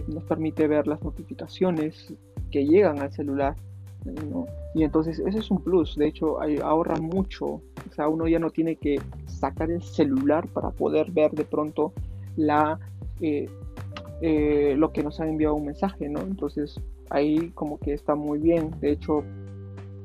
nos 0.07 0.25
permite 0.25 0.67
ver 0.67 0.87
las 0.87 1.03
notificaciones 1.03 2.15
que 2.51 2.65
llegan 2.65 3.01
al 3.01 3.13
celular 3.13 3.55
y 4.75 4.85
entonces 4.85 5.19
ese 5.19 5.39
es 5.39 5.51
un 5.51 5.63
plus, 5.63 5.97
de 5.97 6.07
hecho 6.07 6.39
ahorra 6.63 6.97
mucho, 6.97 7.47
o 7.47 7.63
sea, 7.95 8.09
uno 8.09 8.27
ya 8.29 8.39
no 8.39 8.51
tiene 8.51 8.77
que 8.77 9.01
sacar 9.27 9.71
el 9.71 9.83
celular 9.83 10.47
para 10.49 10.71
poder 10.71 11.11
ver 11.11 11.33
de 11.33 11.45
pronto 11.45 11.93
la, 12.37 12.79
eh, 13.21 13.49
eh, 14.21 14.75
lo 14.77 14.93
que 14.93 15.03
nos 15.03 15.21
ha 15.21 15.29
enviado 15.29 15.55
un 15.55 15.67
mensaje, 15.67 16.09
¿no? 16.09 16.21
Entonces 16.21 16.81
ahí 17.11 17.51
como 17.55 17.79
que 17.79 17.93
está 17.93 18.15
muy 18.15 18.39
bien, 18.39 18.71
de 18.81 18.93
hecho 18.93 19.25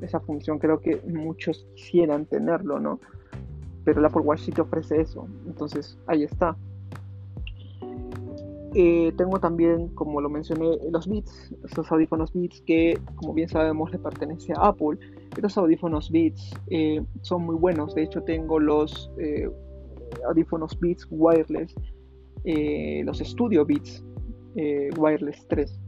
esa 0.01 0.19
función 0.19 0.59
creo 0.59 0.79
que 0.79 1.01
muchos 1.07 1.65
quisieran 1.75 2.25
tenerlo, 2.25 2.79
¿no? 2.79 2.99
Pero 3.85 3.99
el 3.99 4.05
Apple 4.05 4.21
Watch 4.21 4.41
sí 4.41 4.51
te 4.51 4.61
ofrece 4.61 5.01
eso, 5.01 5.27
entonces 5.45 5.97
ahí 6.07 6.23
está. 6.23 6.57
Eh, 8.75 9.13
tengo 9.17 9.39
también, 9.39 9.89
como 9.89 10.19
lo 10.19 10.29
mencioné, 10.29 10.77
los 10.91 11.07
Beats, 11.07 11.53
estos 11.63 11.91
audífonos 11.91 12.33
Beats 12.33 12.61
que, 12.61 12.99
como 13.15 13.33
bien 13.33 13.47
sabemos, 13.47 13.91
le 13.91 13.99
pertenece 13.99 14.53
a 14.53 14.67
Apple. 14.67 14.97
Estos 15.35 15.57
audífonos 15.57 16.11
Beats 16.11 16.51
eh, 16.67 17.03
son 17.21 17.43
muy 17.43 17.55
buenos. 17.55 17.93
De 17.93 18.03
hecho, 18.03 18.23
tengo 18.23 18.59
los 18.59 19.11
eh, 19.19 19.47
audífonos 20.27 20.79
Beats 20.79 21.07
wireless, 21.11 21.75
los 23.05 23.19
Studio 23.19 23.65
Beats 23.65 24.03
Wireless 24.97 25.47
3. 25.47 25.79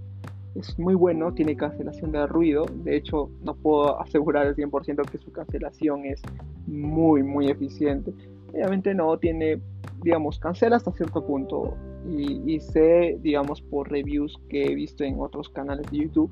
Es 0.56 0.80
muy 0.80 0.96
bueno, 0.96 1.34
tiene 1.34 1.56
cancelación 1.58 2.12
de 2.12 2.28
ruido. 2.28 2.66
De 2.84 2.96
hecho, 2.96 3.30
no 3.44 3.56
puedo 3.56 4.00
asegurar 4.02 4.48
al 4.48 4.56
100% 4.56 5.10
que 5.10 5.18
su 5.18 5.32
cancelación 5.32 6.06
es 6.06 6.22
muy, 6.68 7.24
muy 7.24 7.50
eficiente. 7.50 8.14
Obviamente 8.54 8.94
no 8.94 9.18
tiene, 9.18 9.60
digamos, 10.04 10.40
cancela 10.40 10.78
hasta 10.78 10.92
cierto 10.92 11.26
punto 11.26 11.76
y, 12.08 12.60
sé, 12.60 13.18
digamos, 13.22 13.62
por 13.62 13.90
reviews 13.90 14.38
que 14.50 14.66
he 14.66 14.76
visto 14.76 15.04
en 15.04 15.20
otros 15.20 15.50
canales 15.50 15.90
de 15.92 16.00
YouTube, 16.00 16.32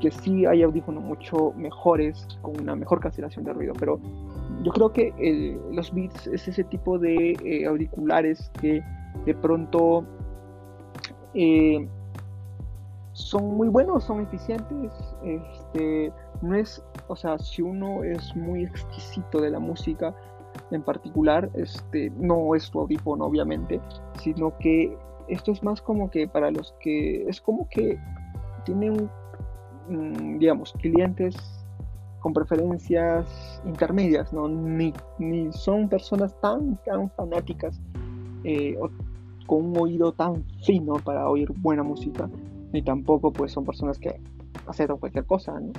que 0.00 0.10
sí 0.10 0.44
hay 0.44 0.62
audífonos 0.62 1.02
mucho 1.02 1.52
mejores, 1.56 2.26
con 2.42 2.60
una 2.60 2.76
mejor 2.76 3.00
cancelación 3.00 3.44
de 3.44 3.52
ruido, 3.52 3.72
pero 3.78 3.98
yo 4.62 4.72
creo 4.72 4.92
que 4.92 5.58
los 5.72 5.92
Beats 5.94 6.26
es 6.26 6.48
ese 6.48 6.64
tipo 6.64 6.98
de 6.98 7.32
eh, 7.44 7.66
auriculares 7.66 8.50
que 8.60 8.82
de 9.24 9.34
pronto 9.34 10.04
eh, 11.34 11.88
son 13.12 13.56
muy 13.56 13.68
buenos, 13.68 14.04
son 14.04 14.20
eficientes, 14.20 14.92
este, 15.24 16.12
no 16.42 16.54
es, 16.54 16.82
o 17.08 17.16
sea, 17.16 17.38
si 17.38 17.62
uno 17.62 18.04
es 18.04 18.36
muy 18.36 18.64
exquisito 18.64 19.40
de 19.40 19.50
la 19.50 19.58
música, 19.58 20.14
en 20.70 20.82
particular, 20.82 21.50
este, 21.54 22.10
no 22.18 22.54
es 22.54 22.70
tu 22.70 22.80
audífono 22.80 23.26
obviamente, 23.26 23.80
sino 24.20 24.56
que 24.58 24.96
esto 25.28 25.52
es 25.52 25.62
más 25.62 25.80
como 25.80 26.10
que 26.10 26.28
para 26.28 26.50
los 26.50 26.74
que 26.80 27.28
es 27.28 27.40
como 27.40 27.68
que 27.68 27.98
tienen, 28.64 29.08
mm, 29.88 30.38
digamos, 30.38 30.72
clientes 30.74 31.36
con 32.20 32.32
preferencias 32.32 33.62
intermedias, 33.64 34.32
¿no? 34.32 34.48
Ni, 34.48 34.92
ni 35.18 35.52
son 35.52 35.88
personas 35.88 36.34
tan, 36.40 36.76
tan 36.84 37.10
fanáticas 37.10 37.80
eh, 38.44 38.76
o 38.80 38.90
con 39.46 39.66
un 39.66 39.78
oído 39.78 40.12
tan 40.12 40.44
fino 40.64 40.94
para 40.94 41.28
oír 41.28 41.52
buena 41.58 41.84
música, 41.84 42.28
ni 42.72 42.82
tampoco 42.82 43.32
pues 43.32 43.52
son 43.52 43.64
personas 43.64 43.98
que 43.98 44.20
aceptan 44.66 44.98
cualquier 44.98 45.24
cosa, 45.24 45.58
¿no? 45.60 45.72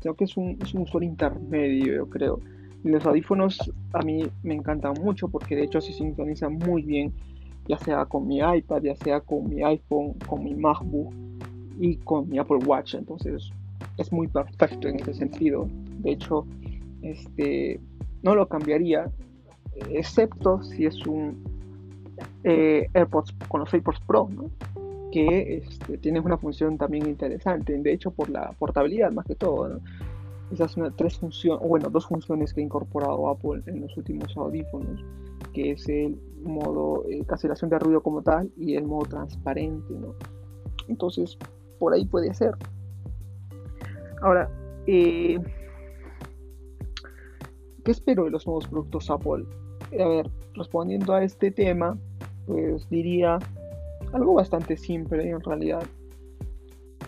Creo 0.00 0.14
que 0.14 0.24
es 0.24 0.36
un, 0.36 0.58
es 0.62 0.74
un 0.74 0.82
usuario 0.82 1.08
intermedio, 1.08 1.94
yo 1.94 2.08
creo. 2.08 2.40
Los 2.84 3.06
audífonos 3.06 3.72
a 3.92 4.00
mí 4.00 4.24
me 4.42 4.54
encantan 4.54 4.94
mucho 5.00 5.28
porque 5.28 5.54
de 5.56 5.64
hecho 5.64 5.80
se 5.80 5.92
sintonizan 5.92 6.54
muy 6.54 6.82
bien 6.82 7.12
ya 7.68 7.78
sea 7.78 8.04
con 8.06 8.26
mi 8.26 8.38
iPad, 8.38 8.82
ya 8.82 8.96
sea 8.96 9.20
con 9.20 9.48
mi 9.48 9.62
iPhone, 9.62 10.14
con 10.26 10.44
mi 10.44 10.54
MacBook 10.54 11.12
y 11.78 11.96
con 11.96 12.28
mi 12.28 12.38
Apple 12.38 12.58
Watch. 12.66 12.94
Entonces 12.94 13.50
es 13.98 14.12
muy 14.12 14.26
perfecto 14.28 14.88
en 14.88 14.96
ese 14.96 15.14
sentido. 15.14 15.68
De 15.98 16.12
hecho, 16.12 16.46
este, 17.02 17.80
no 18.22 18.34
lo 18.34 18.48
cambiaría, 18.48 19.10
excepto 19.90 20.62
si 20.62 20.86
es 20.86 21.06
un 21.06 21.42
eh, 22.44 22.88
AirPods 22.94 23.32
con 23.48 23.60
los 23.60 23.72
AirPods 23.72 24.00
Pro, 24.06 24.28
que 25.12 25.58
este, 25.58 25.98
tiene 25.98 26.20
una 26.20 26.38
función 26.38 26.78
también 26.78 27.06
interesante, 27.06 27.76
de 27.76 27.92
hecho 27.92 28.10
por 28.10 28.30
la 28.30 28.52
portabilidad 28.58 29.12
más 29.12 29.26
que 29.26 29.34
todo. 29.34 29.80
Esas 30.52 30.76
tres 30.96 31.18
funciones, 31.18 31.66
bueno, 31.66 31.88
dos 31.88 32.06
funciones 32.06 32.52
que 32.52 32.60
ha 32.60 32.64
incorporado 32.64 33.28
Apple 33.28 33.62
en 33.66 33.80
los 33.80 33.96
últimos 33.96 34.36
audífonos, 34.36 35.02
que 35.54 35.72
es 35.72 35.88
el 35.88 36.20
modo 36.42 37.04
eh, 37.08 37.24
cancelación 37.24 37.70
de 37.70 37.78
ruido 37.78 38.02
como 38.02 38.22
tal 38.22 38.50
y 38.58 38.74
el 38.74 38.84
modo 38.84 39.06
transparente, 39.06 39.94
¿no? 39.94 40.14
Entonces, 40.88 41.38
por 41.78 41.94
ahí 41.94 42.04
puede 42.04 42.34
ser. 42.34 42.54
Ahora, 44.20 44.50
eh, 44.86 45.38
¿qué 47.82 47.90
espero 47.90 48.24
de 48.24 48.30
los 48.30 48.46
nuevos 48.46 48.68
productos 48.68 49.10
Apple? 49.10 49.46
A 49.98 50.06
ver, 50.06 50.30
respondiendo 50.54 51.14
a 51.14 51.24
este 51.24 51.50
tema, 51.50 51.96
pues 52.46 52.88
diría 52.90 53.38
algo 54.12 54.34
bastante 54.34 54.76
simple 54.76 55.30
en 55.30 55.40
realidad. 55.40 55.82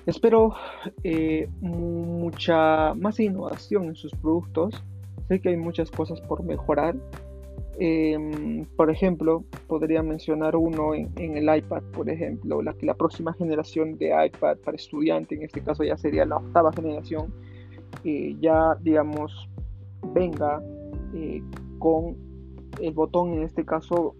Espero 0.06 0.54
eh, 1.02 1.48
mucha 1.60 2.94
más 2.94 3.18
innovación 3.20 3.84
en 3.84 3.96
sus 3.96 4.12
productos. 4.12 4.82
Sé 5.28 5.40
que 5.40 5.50
hay 5.50 5.56
muchas 5.56 5.90
cosas 5.90 6.20
por 6.20 6.42
mejorar. 6.42 6.94
Em, 7.78 8.66
por 8.76 8.90
ejemplo, 8.90 9.44
podría 9.66 10.02
mencionar 10.02 10.54
uno 10.54 10.94
en, 10.94 11.36
el 11.36 11.56
iPad, 11.56 11.82
por 11.92 12.08
ejemplo, 12.08 12.62
la, 12.62 12.94
próxima 12.94 13.32
generación 13.32 13.98
de 13.98 14.12
iPad 14.26 14.58
para 14.58 14.76
estudiante, 14.76 15.34
en 15.34 15.42
este 15.42 15.60
caso 15.60 15.82
ya 15.82 15.96
sería 15.96 16.24
la 16.24 16.36
octava 16.36 16.72
generación, 16.72 17.34
eh, 18.04 18.36
ya 18.40 18.76
digamos 18.80 19.48
venga 20.12 20.62
eh, 21.14 21.42
con 21.80 22.16
el 22.80 22.92
botón 22.92 23.34
en 23.34 23.42
este 23.42 23.64
caso 23.64 24.14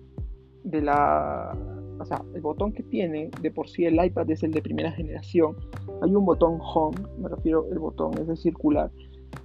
de 0.65 0.83
la 0.83 1.57
o 1.99 2.05
sea, 2.05 2.23
el 2.35 2.41
botón 2.41 2.73
que 2.73 2.83
tiene 2.83 3.31
de 3.41 3.51
por 3.51 3.69
sí 3.69 3.85
el 3.85 4.05
iPad 4.05 4.31
es 4.31 4.43
el 4.43 4.53
de 4.53 4.63
primera 4.63 4.93
generación. 4.93 5.57
Hay 6.03 6.15
un 6.15 6.25
botón 6.25 6.59
home, 6.61 6.97
me 7.19 7.29
refiero 7.29 7.67
el 7.71 7.79
botón 7.79 8.13
es 8.19 8.41
circular. 8.41 8.91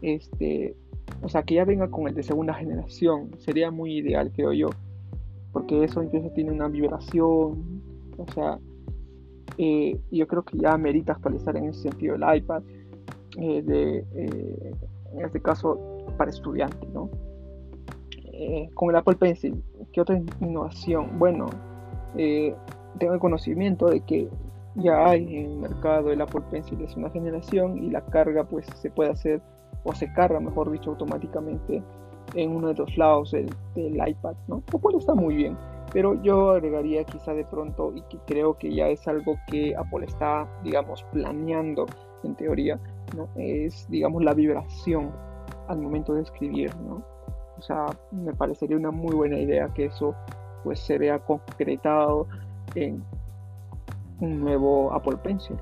Este, 0.02 0.76
o 1.22 1.30
sea, 1.30 1.44
que 1.44 1.56
ya 1.56 1.66
venga 1.66 1.90
con 1.90 2.08
el 2.08 2.16
de 2.16 2.24
segunda 2.24 2.54
generación, 2.54 3.32
sería 3.40 3.72
muy 3.72 3.98
ideal, 3.98 4.32
creo 4.34 4.54
yo, 4.54 4.70
porque 5.52 5.84
eso 5.84 6.02
incluso 6.02 6.30
tiene 6.32 6.52
una 6.52 6.68
vibración, 6.68 7.82
o 8.18 8.26
sea, 8.34 8.60
eh, 9.58 10.00
yo 10.12 10.28
creo 10.28 10.44
que 10.44 10.58
ya 10.58 10.78
merita 10.78 11.14
actualizar 11.14 11.58
en 11.58 11.66
ese 11.66 11.82
sentido 11.82 12.16
el 12.16 12.38
iPad, 12.38 12.64
eh, 13.38 13.62
de, 13.62 14.06
eh, 14.16 14.74
en 15.14 15.26
este 15.26 15.42
caso 15.42 15.78
para 16.18 16.32
estudiantes, 16.32 16.90
¿no? 16.94 17.10
con 18.74 18.90
el 18.90 18.96
Apple 18.96 19.18
Pencil, 19.18 19.62
¿qué 19.92 20.00
otra 20.00 20.18
innovación? 20.40 21.20
Bueno, 21.20 21.48
eh, 22.18 22.56
tengo 22.98 23.14
el 23.14 23.20
conocimiento 23.20 23.88
de 23.88 24.02
que 24.02 24.30
ya 24.76 25.08
hay 25.08 25.24
en 25.36 25.52
el 25.52 25.58
mercado 25.58 26.12
el 26.12 26.22
Apple 26.22 26.42
Pencil 26.52 26.78
de 26.78 26.88
una 26.96 27.10
generación 27.10 27.78
y 27.84 27.90
la 27.90 28.02
carga 28.02 28.44
pues 28.44 28.66
se 28.76 28.90
puede 28.90 29.12
hacer 29.12 29.42
o 29.84 29.94
se 29.94 30.12
carga 30.14 30.40
mejor 30.40 30.72
dicho 30.72 30.92
automáticamente 30.92 31.84
en 32.36 32.56
uno 32.56 32.68
de 32.70 32.76
los 32.76 32.98
lados 32.98 33.32
del, 33.32 33.50
iPad, 34.08 34.36
¿no? 34.48 34.62
Lo 34.72 34.80
cual 34.80 34.96
está 34.96 35.16
muy 35.16 35.36
bien, 35.36 35.58
pero 35.92 36.22
yo 36.22 36.52
agregaría 36.52 37.04
quizá 37.04 37.34
de 37.34 37.46
pronto 37.46 37.92
y 37.96 38.02
que 38.04 38.18
creo 38.28 38.58
que 38.58 38.74
ya 38.74 38.88
es 38.88 39.08
algo 39.08 39.36
que 39.48 39.76
Apple 39.76 40.06
está, 40.06 40.48
digamos, 40.64 41.04
planeando 41.12 41.88
en 42.24 42.36
teoría, 42.36 42.80
¿no? 43.16 43.28
Es, 43.36 43.90
digamos, 43.90 44.24
la 44.24 44.34
vibración 44.34 45.12
al 45.68 45.80
momento 45.82 46.14
de 46.14 46.22
escribir, 46.22 46.76
¿no? 46.78 47.04
O 47.58 47.62
sea, 47.62 47.88
me 48.12 48.34
parecería 48.34 48.78
una 48.78 48.92
muy 48.92 49.16
buena 49.16 49.38
idea 49.38 49.68
que 49.74 49.86
eso 49.86 50.16
pues 50.64 50.80
se 50.80 50.98
vea 50.98 51.20
concretado 51.20 52.28
en 52.76 53.04
un 54.20 54.42
nuevo 54.42 54.92
Apple 54.94 55.18
Pencil. 55.24 55.58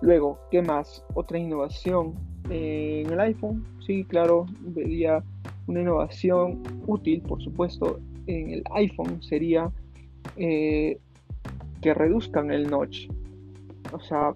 Luego, 0.00 0.38
¿qué 0.50 0.62
más? 0.62 1.04
Otra 1.14 1.38
innovación 1.38 2.14
en 2.50 3.12
el 3.12 3.20
iPhone. 3.20 3.64
Sí, 3.86 4.04
claro, 4.04 4.46
vería 4.60 5.22
una 5.66 5.80
innovación 5.80 6.62
útil, 6.86 7.22
por 7.22 7.42
supuesto, 7.42 8.00
en 8.26 8.50
el 8.50 8.64
iPhone 8.74 9.22
sería 9.22 9.70
eh, 10.36 10.98
que 11.80 11.94
reduzcan 11.94 12.50
el 12.50 12.68
notch. 12.68 13.08
O 13.92 14.00
sea, 14.00 14.34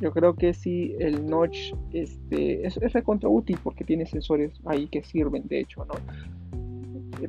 yo 0.00 0.12
creo 0.12 0.34
que 0.34 0.54
sí, 0.54 0.94
el 0.98 1.26
notch 1.26 1.72
este, 1.92 2.66
es, 2.66 2.76
es 2.76 2.92
recontra 2.92 3.28
útil 3.28 3.58
porque 3.62 3.84
tiene 3.84 4.06
sensores 4.06 4.52
ahí 4.64 4.88
que 4.88 5.02
sirven, 5.02 5.46
de 5.46 5.60
hecho, 5.60 5.84
¿no? 5.84 5.94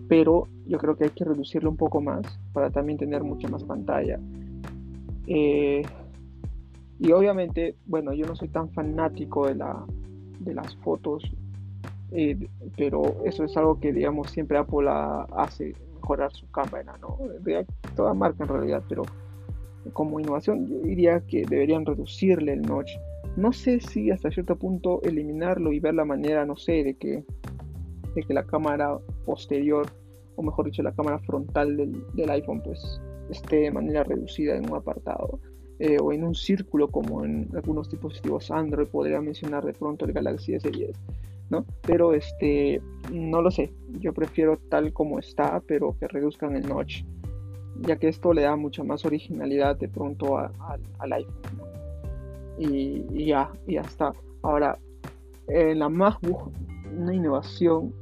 Pero 0.07 0.47
yo 0.65 0.77
creo 0.77 0.95
que 0.95 1.05
hay 1.05 1.09
que 1.11 1.25
reducirlo 1.25 1.69
un 1.69 1.77
poco 1.77 2.01
más 2.01 2.39
para 2.53 2.69
también 2.69 2.97
tener 2.97 3.23
mucha 3.23 3.47
más 3.47 3.63
pantalla. 3.63 4.19
Eh, 5.27 5.83
y 6.99 7.11
obviamente, 7.11 7.75
bueno, 7.85 8.13
yo 8.13 8.25
no 8.25 8.35
soy 8.35 8.47
tan 8.47 8.69
fanático 8.69 9.47
de, 9.47 9.55
la, 9.55 9.85
de 10.39 10.53
las 10.53 10.75
fotos, 10.77 11.23
eh, 12.11 12.47
pero 12.77 13.01
eso 13.25 13.43
es 13.43 13.57
algo 13.57 13.79
que, 13.79 13.91
digamos, 13.91 14.29
siempre 14.31 14.57
Apple 14.57 14.87
hace 15.35 15.73
mejorar 15.95 16.31
su 16.31 16.49
cámara, 16.51 16.97
¿no? 17.01 17.17
De 17.41 17.65
toda 17.95 18.13
marca 18.13 18.43
en 18.43 18.49
realidad, 18.49 18.83
pero 18.87 19.03
como 19.93 20.19
innovación 20.19 20.67
yo 20.67 20.79
diría 20.79 21.19
que 21.21 21.45
deberían 21.45 21.85
reducirle 21.85 22.53
el 22.53 22.61
notch. 22.61 22.91
No 23.35 23.51
sé 23.51 23.81
si 23.81 24.11
hasta 24.11 24.31
cierto 24.31 24.55
punto 24.55 25.01
eliminarlo 25.03 25.73
y 25.73 25.79
ver 25.79 25.93
la 25.93 26.05
manera, 26.05 26.45
no 26.45 26.55
sé, 26.55 26.83
de 26.83 26.95
que 26.95 27.25
de 28.15 28.23
que 28.23 28.33
la 28.33 28.43
cámara 28.43 28.97
posterior, 29.25 29.85
o 30.35 30.41
mejor 30.41 30.65
dicho, 30.65 30.81
la 30.81 30.93
cámara 30.93 31.19
frontal 31.19 31.77
del, 31.77 32.29
iPhone, 32.29 32.61
pues 32.63 33.01
esté 33.29 33.57
de 33.57 33.71
manera 33.71 34.03
reducida 34.03 34.55
en 34.55 34.69
un 34.69 34.77
apartado. 34.77 35.39
Eh, 35.79 35.97
o 36.01 36.13
en 36.13 36.23
un 36.23 36.33
círculo 36.33 36.87
como 36.87 37.25
en 37.25 37.49
algunos 37.53 37.91
dispositivos 37.91 38.49
Android 38.49 38.87
podría 38.87 39.19
mencionar 39.19 39.65
de 39.65 39.73
pronto 39.73 40.05
el 40.05 40.13
Galaxy 40.13 40.53
S10 40.53 40.95
¿no? 41.49 41.65
pero 41.81 42.13
este 42.13 42.81
no 43.11 43.41
lo 43.41 43.51
sé 43.51 43.73
yo 43.99 44.13
prefiero 44.13 44.57
tal 44.69 44.93
como 44.93 45.19
está 45.19 45.61
pero 45.67 45.93
que 45.99 46.07
reduzcan 46.07 46.55
el 46.55 46.65
notch 46.65 47.03
ya 47.81 47.97
que 47.97 48.07
esto 48.07 48.31
le 48.31 48.43
da 48.43 48.55
mucha 48.55 48.85
más 48.85 49.03
originalidad 49.03 49.75
de 49.75 49.89
pronto 49.89 50.37
al 50.37 51.11
iPhone 51.11 51.35
y, 52.57 53.25
ya 53.25 53.51
y 53.67 53.73
ya 53.73 53.81
está 53.81 54.13
ahora 54.43 54.77
en 55.49 55.79
la 55.79 55.89
MacBook 55.89 56.51
una 56.97 57.13
innovación 57.13 57.93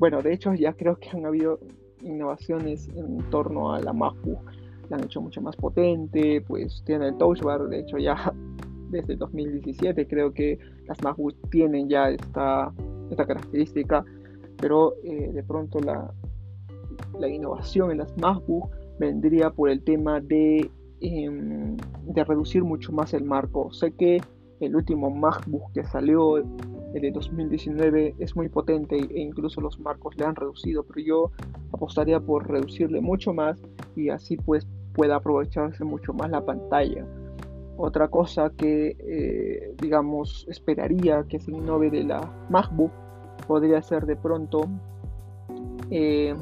bueno, 0.00 0.22
de 0.22 0.32
hecho 0.32 0.54
ya 0.54 0.72
creo 0.72 0.96
que 0.96 1.10
han 1.10 1.26
habido 1.26 1.60
innovaciones 2.02 2.88
en 2.96 3.18
torno 3.30 3.74
a 3.74 3.80
la 3.80 3.92
MacBook. 3.92 4.40
La 4.88 4.96
han 4.96 5.04
hecho 5.04 5.20
mucho 5.20 5.42
más 5.42 5.54
potente, 5.56 6.40
pues 6.40 6.82
tiene 6.86 7.08
el 7.08 7.18
Touch 7.18 7.42
Bar, 7.42 7.68
de 7.68 7.80
hecho 7.80 7.98
ya 7.98 8.32
desde 8.90 9.12
el 9.12 9.18
2017 9.18 10.08
creo 10.08 10.32
que 10.32 10.58
las 10.86 11.00
MacBook 11.02 11.34
tienen 11.50 11.88
ya 11.90 12.08
esta, 12.08 12.72
característica, 13.14 14.02
pero 14.56 14.94
eh, 15.04 15.30
de 15.32 15.42
pronto 15.42 15.80
la, 15.80 16.10
la 17.18 17.28
innovación 17.28 17.90
en 17.90 17.98
las 17.98 18.16
MacBook 18.16 18.70
vendría 18.98 19.50
por 19.50 19.68
el 19.68 19.82
tema 19.82 20.20
de, 20.20 20.70
em, 21.02 21.76
de 22.04 22.24
reducir 22.24 22.64
mucho 22.64 22.90
más 22.92 23.12
el 23.12 23.24
marco. 23.24 23.70
Sé 23.72 23.92
que 23.92 24.22
el 24.60 24.76
último 24.76 25.10
MacBook 25.10 25.72
que 25.72 25.84
salió 25.84 26.38
el 26.38 27.02
de 27.02 27.10
2019 27.10 28.16
es 28.18 28.36
muy 28.36 28.48
potente 28.48 28.96
e 28.96 29.20
incluso 29.20 29.60
los 29.60 29.78
marcos 29.80 30.16
le 30.16 30.24
han 30.26 30.34
reducido, 30.34 30.82
pero 30.82 31.00
yo 31.00 31.30
apostaría 31.72 32.20
por 32.20 32.48
reducirle 32.48 33.00
mucho 33.00 33.32
más 33.32 33.58
y 33.96 34.10
así 34.10 34.36
pues 34.36 34.66
pueda 34.92 35.16
aprovecharse 35.16 35.84
mucho 35.84 36.12
más 36.12 36.30
la 36.30 36.44
pantalla. 36.44 37.06
Otra 37.76 38.08
cosa 38.08 38.50
que 38.50 38.96
eh, 38.98 39.74
digamos 39.80 40.46
esperaría 40.50 41.24
que 41.28 41.40
se 41.40 41.52
innove 41.52 41.90
de 41.90 42.04
la 42.04 42.20
MacBook 42.50 42.90
podría 43.46 43.80
ser 43.82 44.04
de 44.04 44.16
pronto 44.16 44.68
eh, 45.90 46.34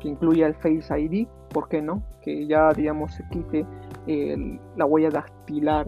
que 0.00 0.08
incluya 0.08 0.46
el 0.46 0.54
Face 0.54 0.98
ID, 0.98 1.26
¿por 1.52 1.68
qué 1.68 1.82
no? 1.82 2.02
Que 2.22 2.46
ya 2.46 2.72
digamos 2.72 3.14
se 3.14 3.28
quite 3.28 3.66
la 4.76 4.84
huella 4.86 5.10
dactilar 5.10 5.86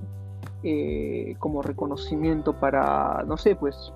eh, 0.67 1.37
como 1.39 1.61
reconocimiento 1.61 2.55
para, 2.55 3.23
no 3.27 3.37
sé, 3.37 3.55
pues 3.55 3.93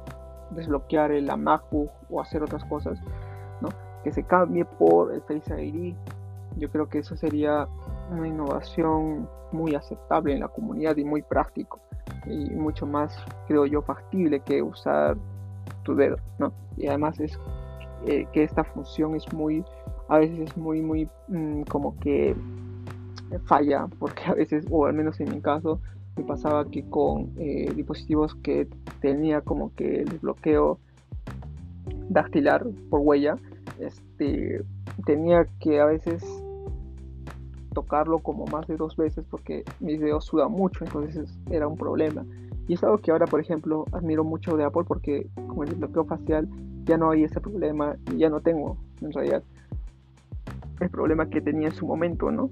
desbloquear 0.50 1.10
la 1.12 1.36
MacBook 1.36 1.90
o 2.10 2.20
hacer 2.20 2.42
otras 2.42 2.62
cosas, 2.66 3.00
¿no? 3.62 3.70
Que 4.04 4.12
se 4.12 4.22
cambie 4.22 4.66
por 4.66 5.14
el 5.14 5.22
Face 5.22 5.64
ID. 5.64 5.94
Yo 6.58 6.70
creo 6.70 6.88
que 6.88 6.98
eso 6.98 7.16
sería 7.16 7.66
una 8.10 8.28
innovación 8.28 9.28
muy 9.50 9.74
aceptable 9.74 10.34
en 10.34 10.40
la 10.40 10.48
comunidad 10.48 10.96
y 10.98 11.04
muy 11.04 11.22
práctico 11.22 11.80
y 12.26 12.50
mucho 12.50 12.84
más, 12.84 13.16
creo 13.46 13.64
yo, 13.64 13.80
factible 13.80 14.40
que 14.40 14.62
usar 14.62 15.16
tu 15.84 15.94
dedo, 15.94 16.16
¿no? 16.38 16.52
Y 16.76 16.86
además 16.86 17.18
es 17.18 17.38
eh, 18.06 18.26
que 18.32 18.44
esta 18.44 18.62
función 18.62 19.14
es 19.14 19.32
muy, 19.32 19.64
a 20.08 20.18
veces 20.18 20.50
es 20.50 20.56
muy, 20.58 20.82
muy 20.82 21.08
mm, 21.28 21.62
como 21.62 21.98
que 21.98 22.36
falla, 23.46 23.86
porque 23.98 24.22
a 24.26 24.34
veces, 24.34 24.66
o 24.70 24.86
al 24.86 24.94
menos 24.94 25.18
en 25.20 25.30
mi 25.32 25.40
caso, 25.40 25.80
me 26.18 26.24
pasaba 26.24 26.68
que 26.68 26.82
con 26.88 27.30
eh, 27.38 27.72
dispositivos 27.74 28.34
que 28.36 28.66
tenía 29.00 29.40
como 29.40 29.72
que 29.74 30.00
el 30.00 30.08
desbloqueo 30.08 30.78
dactilar 32.08 32.66
por 32.90 33.00
huella, 33.00 33.36
este, 33.78 34.64
tenía 35.06 35.46
que 35.60 35.80
a 35.80 35.86
veces 35.86 36.24
tocarlo 37.72 38.18
como 38.18 38.46
más 38.46 38.66
de 38.66 38.76
dos 38.76 38.96
veces 38.96 39.24
porque 39.30 39.64
mis 39.78 40.00
dedos 40.00 40.24
sudan 40.24 40.50
mucho, 40.50 40.84
entonces 40.84 41.38
era 41.50 41.68
un 41.68 41.76
problema. 41.76 42.24
Y 42.66 42.74
es 42.74 42.82
algo 42.82 42.98
que 42.98 43.12
ahora, 43.12 43.26
por 43.26 43.40
ejemplo, 43.40 43.84
admiro 43.92 44.24
mucho 44.24 44.56
de 44.56 44.64
Apple 44.64 44.82
porque 44.86 45.28
con 45.46 45.68
el 45.68 45.74
bloqueo 45.76 46.04
facial 46.04 46.48
ya 46.84 46.96
no 46.96 47.10
hay 47.10 47.24
ese 47.24 47.40
problema 47.40 47.96
y 48.12 48.18
ya 48.18 48.28
no 48.28 48.40
tengo, 48.40 48.76
en 49.00 49.12
realidad, 49.12 49.42
el 50.80 50.90
problema 50.90 51.28
que 51.28 51.40
tenía 51.40 51.68
en 51.68 51.74
su 51.74 51.86
momento, 51.86 52.30
¿no? 52.30 52.50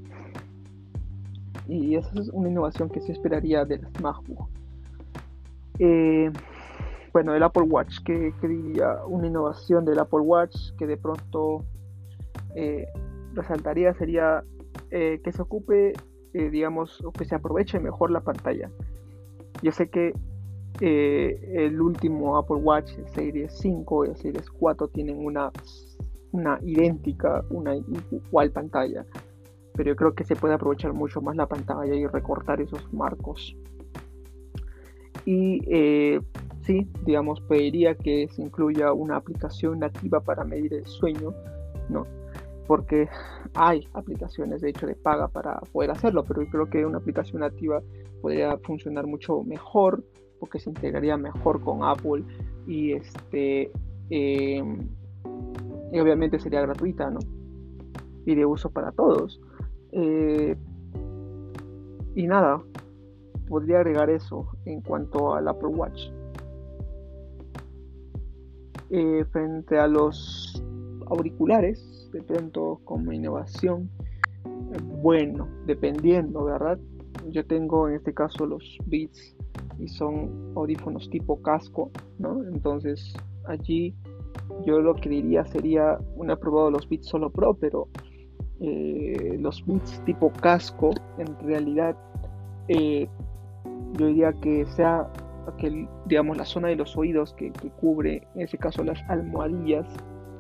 Y 1.69 1.97
esa 1.97 2.21
es 2.21 2.29
una 2.29 2.49
innovación 2.49 2.89
que 2.89 3.01
sí 3.01 3.13
esperaría 3.13 3.65
del 3.65 3.87
MacBook. 4.01 4.49
Eh, 5.79 6.31
bueno, 7.13 7.35
el 7.35 7.43
Apple 7.43 7.65
Watch, 7.65 7.99
que, 8.05 8.33
diría 8.43 9.05
una 9.07 9.27
innovación 9.27 9.85
del 9.85 9.99
Apple 9.99 10.21
Watch 10.21 10.73
que 10.79 10.87
de 10.87 10.97
pronto 10.97 11.65
eh, 12.55 12.87
resaltaría 13.35 13.95
sería 13.95 14.45
eh, 14.91 15.21
que 15.25 15.33
se 15.33 15.43
ocupe, 15.43 15.95
digamos, 16.33 17.03
o 17.03 17.13
que 17.13 17.25
se 17.25 17.35
aproveche 17.35 17.81
mejor 17.81 18.11
la 18.11 18.21
pantalla. 18.21 18.71
Yo 19.63 19.73
sé 19.73 19.89
que 19.89 20.13
el 20.81 21.81
último 21.81 22.37
Apple 22.37 22.57
Watch, 22.57 22.93
el 22.99 23.09
Series 23.09 23.53
5 23.59 24.05
y 24.05 24.09
el 24.11 24.17
Series 24.17 24.51
4, 24.51 24.89
tienen 24.89 25.25
una, 25.25 25.51
una 26.33 26.61
idéntica, 26.63 27.43
una 27.49 27.75
igual 27.75 28.51
pantalla 28.51 29.07
pero 29.77 29.91
yo 29.91 29.97
creo 29.97 30.15
que 30.15 30.25
se 30.25 30.37
puede 30.37 30.55
aprovechar 30.55 30.93
mucho 30.93 31.21
más 31.21 31.37
la 31.37 31.47
pantalla 31.47 31.95
y 31.95 32.07
recortar 32.07 32.61
esos 32.61 32.93
marcos. 32.93 33.57
Y 35.25 35.61
eh, 35.69 36.21
sí, 36.63 36.89
digamos, 37.05 37.41
pediría 37.43 37.95
que 37.95 38.29
se 38.29 38.43
incluya 38.43 38.93
una 38.93 39.17
aplicación 39.17 39.81
nativa 39.81 40.21
para 40.21 40.45
medir 40.45 40.75
el 40.75 40.87
sueño, 40.87 41.35
¿no? 41.89 42.07
Porque 42.67 43.09
hay 43.55 43.87
aplicaciones, 43.93 44.61
de 44.61 44.71
hecho, 44.71 44.87
de 44.87 44.95
paga 44.95 45.29
para 45.29 45.61
poder 45.73 45.91
hacerlo, 45.91 46.25
pero 46.25 46.43
yo 46.43 46.51
creo 46.51 46.71
que 46.71 46.87
una 46.87 46.99
aplicación 46.99 47.41
nativa 47.41 47.81
podría 48.23 48.57
funcionar 48.59 49.07
mucho 49.07 49.43
mejor, 49.43 50.05
porque 50.41 50.59
se 50.59 50.71
integraría 50.71 51.17
mejor 51.17 51.61
con 51.61 51.83
Apple 51.83 52.25
y 52.67 52.93
este 52.93 53.71
eh, 54.11 54.63
y 55.93 56.01
obviamente 56.01 56.39
sería 56.39 56.61
gratuita, 56.61 57.11
¿no? 57.11 57.21
Y 58.25 58.35
de 58.35 58.45
uso 58.45 58.71
para 58.71 58.93
todos. 58.93 59.41
Eh, 59.93 60.57
y 62.15 62.27
nada, 62.27 62.63
podría 63.49 63.79
agregar 63.79 64.11
eso 64.11 64.47
en 64.65 64.81
cuanto 64.81 65.35
al 65.35 65.49
Apple 65.49 65.69
Watch. 65.69 66.11
Eh, 68.91 69.25
frente 69.33 69.79
a 69.79 69.87
los 69.87 70.63
auriculares, 71.07 72.09
de 72.13 72.23
pronto 72.23 72.81
como 72.85 73.13
innovación, 73.13 73.91
bueno, 75.03 75.49
dependiendo, 75.67 76.45
¿verdad? 76.45 76.79
Yo 77.31 77.45
tengo 77.47 77.89
en 77.89 77.97
este 77.97 78.15
caso 78.15 78.47
los 78.47 78.79
Beats 78.87 79.37
y 79.79 79.89
son 79.89 80.53
audífonos 80.55 81.11
tipo 81.11 81.41
casco, 81.43 81.91
¿no? 82.19 82.43
Entonces 82.45 83.15
allí 83.47 83.95
yo 84.65 84.81
lo 84.81 84.95
que 84.95 85.09
diría 85.09 85.45
sería, 85.45 85.99
no 86.17 86.33
he 86.33 86.37
probado 86.37 86.71
los 86.71 86.89
Beats 86.89 87.09
Solo 87.09 87.31
Pro, 87.31 87.55
pero 87.55 87.89
eh, 88.61 89.37
los 89.39 89.65
bits 89.67 90.03
tipo 90.05 90.33
casco, 90.33 90.91
en 91.19 91.39
realidad 91.47 91.97
eh, 92.69 93.09
yo 93.99 94.07
diría 94.07 94.33
que 94.33 94.67
sea 94.67 95.09
que 95.59 95.89
digamos 96.07 96.37
la 96.37 96.45
zona 96.45 96.69
de 96.69 96.77
los 96.77 96.97
oídos 96.97 97.33
que, 97.35 97.53
cubre 97.81 98.27
en 98.35 98.43
ese 98.43 98.59
caso 98.59 98.83
las 98.83 99.01
almohadillas 99.09 99.87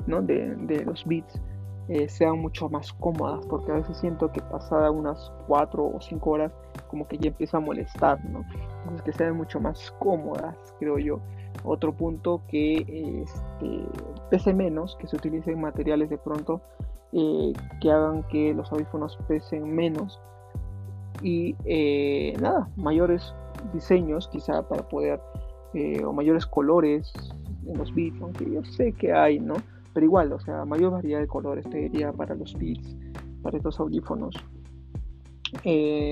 ¿no? 0.06 0.20
de, 0.20 0.82
los 0.84 1.04
bits 1.06 1.40
eh, 1.88 2.08
sean 2.08 2.40
mucho 2.40 2.68
más 2.68 2.92
cómodas 2.94 3.46
porque 3.46 3.70
a 3.70 3.76
veces 3.76 3.96
siento 3.98 4.32
que 4.32 4.40
pasada 4.40 4.90
unas 4.90 5.30
4 5.46 5.86
o 5.86 6.00
5 6.00 6.30
horas 6.30 6.52
como 6.88 7.06
que 7.06 7.18
ya 7.18 7.28
empieza 7.28 7.58
a 7.58 7.60
molestar 7.60 8.24
¿no? 8.24 8.44
entonces 8.80 9.02
que 9.02 9.12
sean 9.12 9.36
mucho 9.36 9.60
más 9.60 9.92
cómodas 10.00 10.56
creo 10.80 10.98
yo 10.98 11.20
otro 11.62 11.92
punto 11.92 12.42
que 12.48 13.22
este, 13.22 13.86
pese 14.30 14.52
menos 14.52 14.96
que 14.96 15.06
se 15.06 15.16
utilicen 15.16 15.60
materiales 15.60 16.10
de 16.10 16.18
pronto 16.18 16.60
eh, 17.12 17.52
que 17.80 17.90
hagan 17.90 18.24
que 18.24 18.52
los 18.52 18.70
audífonos 18.72 19.16
pesen 19.28 19.74
menos 19.74 20.20
y 21.22 21.54
eh, 21.64 22.34
nada, 22.40 22.68
mayores 22.76 23.34
diseños 23.72 24.28
quizá 24.28 24.66
para 24.68 24.86
poder 24.88 25.20
eh, 25.72 26.04
o 26.04 26.12
mayores 26.12 26.46
colores 26.46 27.12
en 27.66 27.78
los 27.78 27.94
beats, 27.94 28.20
aunque 28.20 28.50
yo 28.50 28.64
sé 28.64 28.92
que 28.92 29.12
hay, 29.12 29.38
¿no? 29.38 29.54
Pero 29.94 30.04
igual, 30.04 30.32
o 30.32 30.40
sea, 30.40 30.64
mayor 30.64 30.92
variedad 30.92 31.20
de 31.20 31.26
colores 31.26 31.68
te 31.70 31.78
diría 31.78 32.12
para 32.12 32.34
los 32.34 32.54
beats, 32.58 32.96
para 33.42 33.56
estos 33.56 33.78
audífonos. 33.80 34.34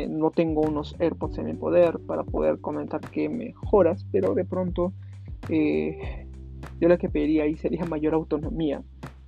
no 0.09 0.31
tengo 0.31 0.63
unos 0.63 0.95
AirPods 0.99 1.39
en 1.39 1.47
mi 1.47 1.55
poder 1.55 1.99
para 2.07 2.25
poder 2.25 2.61
comentar 2.61 3.01
qué 3.01 3.29
mejoras, 3.29 4.07
pero 4.11 4.33
de 4.35 4.45
pronto 4.45 4.93
yo 6.81 6.89
lo 6.89 6.99
que 6.99 7.09
pediría 7.09 7.45
ahí 7.45 7.57
sería 7.57 7.85
mayor 7.85 8.15
autonomía 8.15 8.83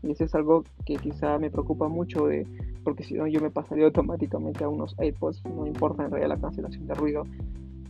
y 0.06 0.12
eso 0.12 0.24
es 0.24 0.34
algo 0.34 0.64
que 0.84 0.96
quizá 0.96 1.38
me 1.38 1.50
preocupa 1.50 1.88
mucho, 1.88 2.26
de, 2.26 2.46
porque 2.84 3.02
si 3.02 3.14
no 3.14 3.26
yo 3.26 3.40
me 3.40 3.50
pasaría 3.50 3.86
automáticamente 3.86 4.64
a 4.64 4.68
unos 4.68 4.94
AirPods, 4.98 5.44
no 5.44 5.66
importa 5.66 6.04
en 6.04 6.10
realidad 6.10 6.36
la 6.36 6.40
cancelación 6.40 6.86
de 6.86 6.94
ruido, 6.94 7.24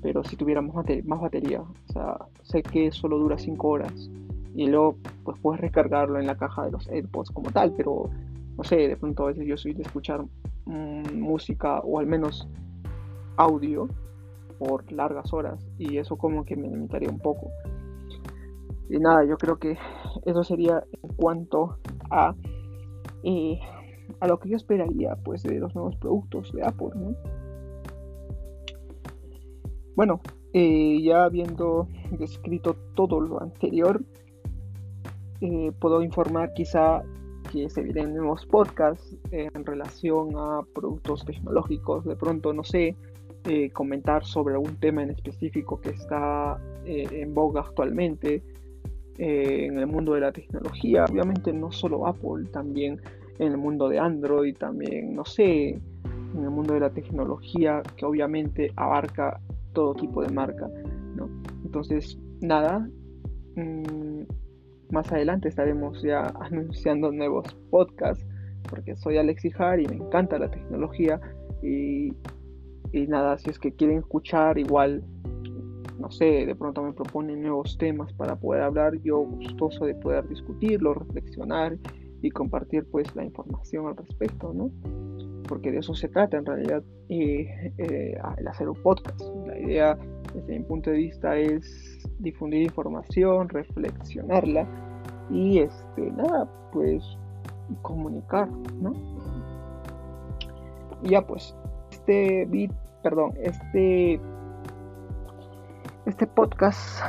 pero 0.03 0.25
si 0.25 0.37
tuviéramos 0.37 0.75
más 1.05 1.21
batería, 1.21 1.61
o 1.61 1.93
sea, 1.93 2.17
sé 2.43 2.63
que 2.63 2.91
solo 2.91 3.19
dura 3.19 3.39
5 3.39 3.69
horas 3.69 4.11
y 4.55 4.67
luego 4.69 4.97
pues 5.25 5.39
puedes 5.41 5.61
recargarlo 5.61 6.19
en 6.19 6.27
la 6.27 6.37
caja 6.37 6.65
de 6.65 6.71
los 6.71 6.89
AirPods 6.89 7.31
como 7.31 7.51
tal, 7.51 7.75
pero 7.77 8.09
no 8.57 8.65
sé, 8.65 8.89
de 8.89 8.97
pronto 8.97 9.25
a 9.25 9.27
veces 9.29 9.47
yo 9.47 9.57
soy 9.57 9.75
de 9.75 9.83
escuchar 9.83 10.25
mm, 10.65 11.19
música 11.19 11.81
o 11.81 11.99
al 11.99 12.07
menos 12.07 12.49
audio 13.37 13.89
por 14.59 14.91
largas 14.91 15.33
horas 15.33 15.67
y 15.79 15.99
eso 15.99 16.17
como 16.17 16.45
que 16.45 16.57
me 16.57 16.69
limitaría 16.69 17.11
un 17.11 17.19
poco. 17.19 17.51
Y 18.89 18.99
nada, 18.99 19.25
yo 19.25 19.37
creo 19.37 19.59
que 19.59 19.77
eso 20.25 20.45
sería 20.45 20.85
en 21.03 21.11
cuanto 21.17 21.79
a, 22.11 22.35
eh, 23.23 23.59
a 24.21 24.27
lo 24.27 24.39
que 24.39 24.49
yo 24.49 24.57
esperaría 24.57 25.17
pues 25.25 25.43
de 25.43 25.59
los 25.59 25.75
nuevos 25.75 25.97
productos 25.97 26.53
de 26.53 26.65
Apple. 26.65 26.91
Bueno, 29.95 30.21
eh, 30.53 31.01
ya 31.03 31.25
habiendo 31.25 31.89
descrito 32.19 32.77
todo 32.95 33.21
lo 33.21 33.41
anterior, 33.41 34.03
eh, 35.41 35.73
puedo 35.79 36.03
informar 36.03 36.53
quizá 36.55 37.03
que 37.51 37.69
se 37.71 37.83
vienen 37.83 38.15
nuevos 38.15 38.45
podcasts 38.47 39.17
en 39.31 39.65
relación 39.65 40.37
a 40.37 40.63
productos 40.75 41.25
tecnológicos. 41.25 42.05
De 42.05 42.17
pronto, 42.17 42.53
no 42.53 42.65
sé, 42.65 42.97
comentar 43.73 44.25
sobre 44.25 44.55
algún 44.55 44.75
tema 44.77 45.05
en 45.05 45.11
específico 45.11 45.81
que 45.81 45.91
está 45.91 46.61
en 46.85 47.33
boga 47.33 47.61
actualmente 47.61 48.43
eh, 49.19 49.67
en 49.67 49.79
el 49.79 49.87
mundo 49.87 50.15
de 50.15 50.21
la 50.21 50.33
tecnología. 50.33 51.05
Obviamente 51.11 51.53
no 51.53 51.73
solo 51.73 52.07
Apple, 52.07 52.47
también 52.53 53.01
en 53.39 53.53
el 53.53 53.59
mundo 53.59 53.89
de 53.89 53.99
Android, 53.99 54.57
también, 54.57 55.15
no 55.15 55.25
sé, 55.25 55.71
en 56.35 56.43
el 56.43 56.51
mundo 56.51 56.75
de 56.75 56.81
la 56.81 56.91
tecnología 56.91 57.83
que 57.97 58.05
obviamente 58.05 58.73
abarca 58.77 59.41
todo 59.73 59.95
tipo 59.95 60.23
de 60.23 60.33
marca. 60.33 60.69
¿no? 61.15 61.29
Entonces, 61.65 62.19
nada, 62.41 62.89
mm, 63.57 64.23
más 64.91 65.11
adelante 65.13 65.49
estaremos 65.49 66.03
ya 66.03 66.23
anunciando 66.41 67.13
nuevos 67.13 67.55
podcasts 67.71 68.27
porque 68.69 68.97
soy 68.97 69.17
Alex 69.17 69.45
Ijar 69.45 69.81
y 69.81 69.87
me 69.87 69.97
encanta 69.97 70.39
la 70.39 70.51
tecnología 70.51 71.21
y, 71.63 72.13
y 72.93 73.07
nada, 73.07 73.39
si 73.39 73.51
es 73.51 73.59
que 73.59 73.73
quieren 73.73 73.99
escuchar 73.99 74.59
igual 74.59 75.05
no 75.99 76.11
sé, 76.11 76.47
de 76.47 76.55
pronto 76.55 76.83
me 76.83 76.93
proponen 76.93 77.43
nuevos 77.43 77.77
temas 77.79 78.13
para 78.13 78.37
poder 78.37 78.63
hablar, 78.63 78.95
yo 79.03 79.19
gustoso 79.19 79.87
de 79.87 79.95
poder 79.95 80.29
discutirlo, 80.29 80.95
reflexionar 80.95 81.77
y 82.23 82.31
compartir 82.31 82.87
pues 82.91 83.15
la 83.15 83.25
información 83.25 83.87
al 83.87 83.97
respecto, 83.97 84.53
¿no? 84.53 84.71
Porque 85.49 85.71
de 85.71 85.79
eso 85.79 85.95
se 85.95 86.09
trata 86.09 86.37
en 86.37 86.47
realidad 86.47 86.83
eh, 87.09 87.71
el 88.37 88.49
hacer 88.49 88.69
un 88.69 88.83
podcast. 88.83 89.21
La 89.47 89.59
idea 89.59 89.99
desde 90.35 90.59
mi 90.59 90.65
punto 90.65 90.91
de 90.91 90.97
vista 90.97 91.37
es 91.37 91.99
difundir 92.19 92.63
información, 92.63 93.49
reflexionarla 93.49 94.67
y 95.31 95.59
este, 95.59 96.11
nada, 96.13 96.51
pues 96.73 97.03
comunicar, 97.83 98.49
¿no? 98.81 98.93
Ya 101.03 101.27
pues, 101.27 101.55
este 101.91 102.47
bit, 102.47 102.73
perdón, 103.03 103.33
este 103.41 104.21
este 106.07 106.27
podcast, 106.27 107.01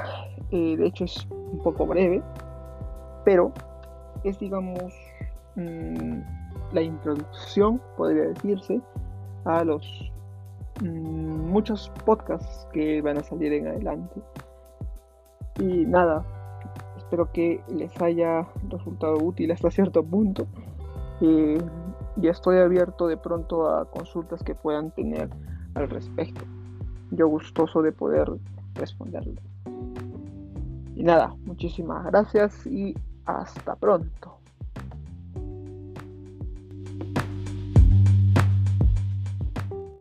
eh, 0.52 0.76
de 0.76 0.88
hecho, 0.88 1.06
es 1.06 1.28
un 1.30 1.62
poco 1.64 1.86
breve, 1.86 2.22
pero 3.24 3.52
es, 4.24 4.40
digamos, 4.40 4.82
mm, 5.56 6.20
la 6.74 6.82
introducción, 6.82 7.80
podría 7.96 8.24
decirse, 8.24 8.82
a 9.46 9.64
los 9.64 10.12
mm, 10.82 11.52
muchos 11.52 11.92
podcasts 12.06 12.68
que 12.74 13.02
van 13.02 13.18
a 13.18 13.24
salir 13.24 13.54
en 13.54 13.68
adelante. 13.68 14.22
Y 15.60 15.86
nada, 15.86 16.26
espero 16.98 17.32
que 17.32 17.62
les 17.70 18.02
haya 18.02 18.48
resultado 18.68 19.18
útil 19.18 19.52
hasta 19.52 19.72
cierto 19.72 20.04
punto. 20.04 20.48
y 21.20 22.28
estoy 22.28 22.58
abierto 22.58 23.08
de 23.08 23.18
pronto 23.18 23.70
a 23.70 23.90
consultas 23.90 24.44
que 24.44 24.56
puedan 24.56 24.92
tener 24.92 25.30
al 25.76 25.90
respecto. 25.90 26.42
Yo 27.12 27.28
gustoso 27.28 27.82
de 27.82 27.92
poder 27.92 28.32
responderle. 28.78 29.42
Y 30.96 31.04
nada, 31.04 31.36
muchísimas 31.46 32.06
gracias 32.06 32.66
y 32.66 32.96
hasta 33.26 33.76
pronto. 33.76 34.37